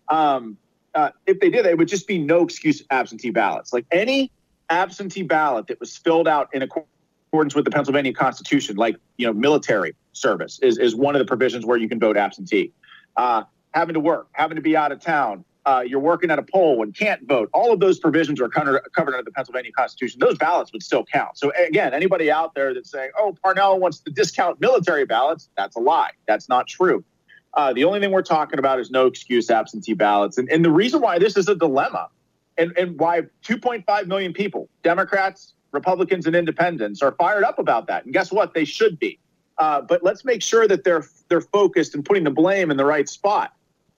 [0.08, 0.56] Um,
[0.94, 3.72] uh, if they did, it would just be no excuse absentee ballots.
[3.72, 4.30] Like any
[4.68, 9.32] absentee ballot that was filled out in accordance with the Pennsylvania Constitution, like you know,
[9.32, 12.72] military service is, is one of the provisions where you can vote absentee.
[13.16, 16.42] Uh, having to work, having to be out of town, uh, you're working at a
[16.42, 17.48] poll and can't vote.
[17.52, 20.18] All of those provisions are covered, covered under the Pennsylvania Constitution.
[20.20, 21.38] Those ballots would still count.
[21.38, 25.76] So again, anybody out there that's saying, "Oh, Parnell wants to discount military ballots," that's
[25.76, 26.10] a lie.
[26.26, 27.04] That's not true.
[27.54, 30.70] Uh, the only thing we're talking about is no excuse absentee ballots, and, and the
[30.70, 32.08] reason why this is a dilemma,
[32.56, 38.04] and, and why 2.5 million people, Democrats, Republicans and independents are fired up about that.
[38.04, 38.54] And guess what?
[38.54, 39.18] They should be.
[39.58, 42.84] Uh, but let's make sure that they're they're focused and putting the blame in the
[42.84, 43.54] right spot.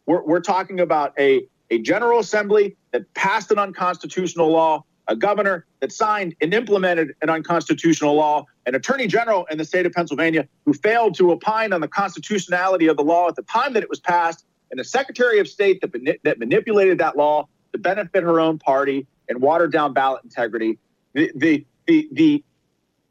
[0.07, 5.67] We're, we're talking about a, a General Assembly that passed an unconstitutional law, a governor
[5.81, 10.49] that signed and implemented an unconstitutional law, an attorney general in the state of Pennsylvania
[10.65, 13.91] who failed to opine on the constitutionality of the law at the time that it
[13.91, 18.41] was passed, and a secretary of state that, that manipulated that law to benefit her
[18.41, 20.79] own party and watered down ballot integrity.
[21.13, 22.43] The the the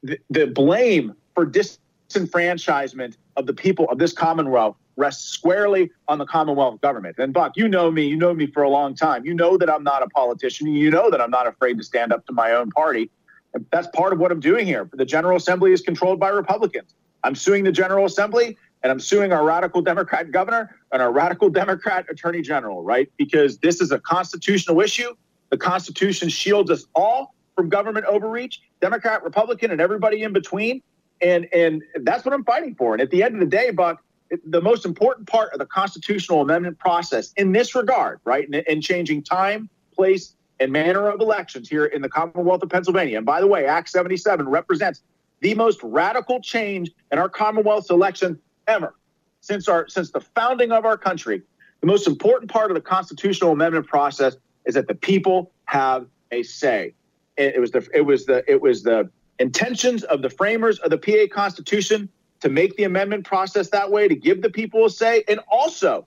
[0.04, 6.26] the, the blame for disenfranchisement of the people of this Commonwealth rests squarely on the
[6.26, 7.18] Commonwealth government.
[7.18, 9.26] And Buck, you know me, you know me for a long time.
[9.26, 10.68] You know that I'm not a politician.
[10.68, 13.10] You know that I'm not afraid to stand up to my own party.
[13.54, 14.90] And that's part of what I'm doing here.
[14.94, 16.94] The General Assembly is controlled by Republicans.
[17.24, 21.50] I'm suing the General Assembly and I'm suing our radical Democrat governor and our radical
[21.50, 23.10] Democrat attorney general, right?
[23.18, 25.16] Because this is a constitutional issue.
[25.50, 30.82] The Constitution shields us all from government overreach, Democrat, Republican, and everybody in between.
[31.22, 32.94] And and that's what I'm fighting for.
[32.94, 34.04] And at the end of the day, Buck,
[34.46, 38.82] the most important part of the constitutional amendment process in this regard, right, in, in
[38.82, 43.18] changing time, place, and manner of elections here in the Commonwealth of Pennsylvania.
[43.18, 45.02] And by the way, Act 77 represents
[45.42, 48.96] the most radical change in our Commonwealth's election ever
[49.42, 51.42] since our since the founding of our country.
[51.82, 56.44] The most important part of the constitutional amendment process is that the people have a
[56.44, 56.94] say.
[57.36, 59.10] It, it was the it was the it was the
[59.40, 62.08] intentions of the framers of the PA Constitution
[62.44, 66.06] to make the amendment process that way to give the people a say, and also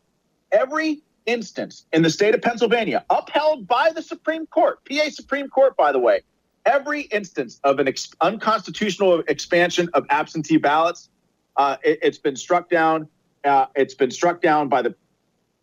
[0.53, 5.75] every instance in the state of Pennsylvania, upheld by the Supreme Court, PA Supreme Court,
[5.79, 6.21] by the way,
[6.67, 11.09] every instance of an ex- unconstitutional expansion of absentee ballots,
[11.57, 13.09] uh, it, has been struck down.
[13.43, 14.95] Uh, it's been struck down by the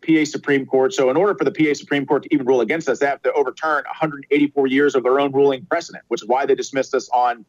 [0.04, 0.92] PA Supreme Court.
[0.92, 3.22] So, in order for the PA Supreme Court to even rule against us, they have
[3.22, 7.08] to overturn 184 years of their own ruling precedent, which is why they dismissed us
[7.10, 7.44] on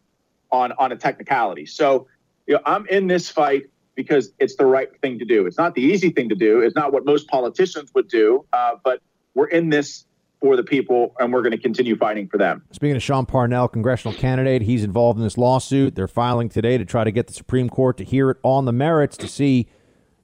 [0.51, 1.65] on on a technicality.
[1.65, 2.05] So,
[2.47, 3.63] you know, I'm in this fight
[3.95, 5.45] because it's the right thing to do.
[5.45, 6.59] It's not the easy thing to do.
[6.59, 9.01] It's not what most politicians would do, uh, but
[9.33, 10.05] we're in this
[10.41, 12.61] for the people, and we're going to continue fighting for them.
[12.71, 15.95] Speaking of Sean Parnell, congressional candidate, he's involved in this lawsuit.
[15.95, 18.73] They're filing today to try to get the Supreme Court to hear it on the
[18.73, 19.67] merits to see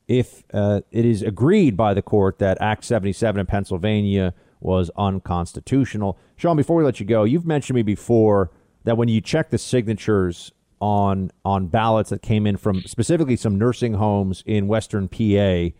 [0.07, 6.19] if uh, it is agreed by the court that Act 77 in Pennsylvania was unconstitutional.
[6.35, 8.51] Sean, before we let you go, you've mentioned me before
[8.83, 10.51] that when you check the signatures
[10.81, 15.73] on on ballots that came in from specifically some nursing homes in Western PA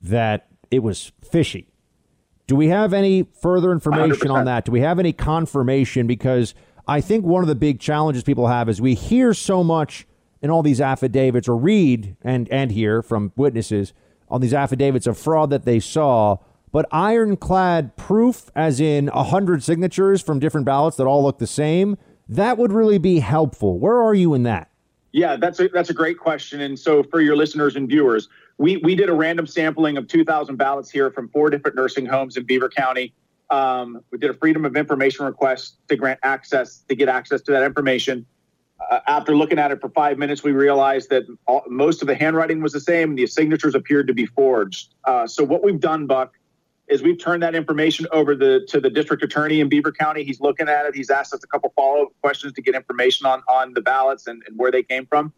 [0.00, 1.68] that it was fishy.
[2.46, 4.34] Do we have any further information 100%.
[4.34, 4.64] on that?
[4.64, 6.06] Do we have any confirmation?
[6.06, 6.54] Because
[6.86, 10.06] I think one of the big challenges people have is we hear so much
[10.40, 13.92] in all these affidavits or read and and hear from witnesses
[14.28, 16.36] on these affidavits of fraud that they saw
[16.70, 21.46] but ironclad proof as in a hundred signatures from different ballots that all look the
[21.46, 21.96] same
[22.28, 23.78] that would really be helpful.
[23.78, 24.70] Where are you in that?
[25.12, 26.60] Yeah, that's a that's a great question.
[26.60, 30.56] And so for your listeners and viewers, we we did a random sampling of 2,000
[30.56, 33.14] ballots here from four different nursing homes in Beaver County.
[33.50, 37.52] Um, we did a freedom of information request to grant access to get access to
[37.52, 38.26] that information.
[38.90, 42.14] Uh, after looking at it for five minutes, we realized that all, most of the
[42.14, 43.14] handwriting was the same.
[43.14, 44.94] The signatures appeared to be forged.
[45.04, 46.37] Uh, so what we've done, Buck,
[46.88, 50.24] is we've turned that information over the, to the district attorney in Beaver County.
[50.24, 50.94] He's looking at it.
[50.94, 54.26] He's asked us a couple follow up questions to get information on on the ballots
[54.26, 55.32] and, and where they came from.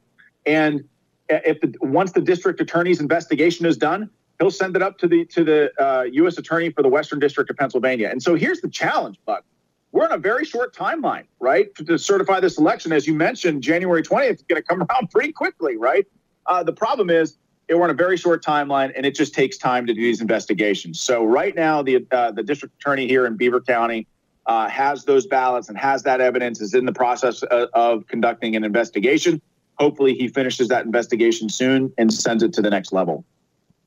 [0.46, 0.84] And
[1.28, 5.24] if the, once the district attorney's investigation is done, he'll send it up to the
[5.26, 6.38] to the uh, U.S.
[6.38, 8.08] attorney for the Western District of Pennsylvania.
[8.10, 9.44] And so here's the challenge, Buck.
[9.92, 12.92] We're in a very short timeline, right, to certify this election.
[12.92, 16.06] As you mentioned, January 20th is going to come around pretty quickly, right?
[16.46, 17.36] Uh, the problem is
[17.78, 21.00] we're on a very short timeline, and it just takes time to do these investigations.
[21.00, 24.06] So right now, the uh, the district attorney here in Beaver County
[24.46, 26.60] uh, has those ballots and has that evidence.
[26.60, 29.40] Is in the process of, of conducting an investigation.
[29.78, 33.24] Hopefully, he finishes that investigation soon and sends it to the next level.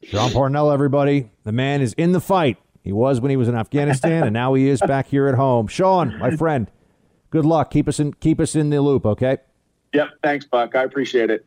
[0.02, 2.58] Sean Parnell, everybody, the man is in the fight.
[2.84, 5.68] He was when he was in Afghanistan, and now he is back here at home.
[5.68, 6.70] Sean, my friend,
[7.30, 7.72] good luck.
[7.72, 9.38] Keep us in keep us in the loop, okay?
[9.94, 10.10] Yep.
[10.24, 10.76] Thanks, Buck.
[10.76, 11.46] I appreciate it.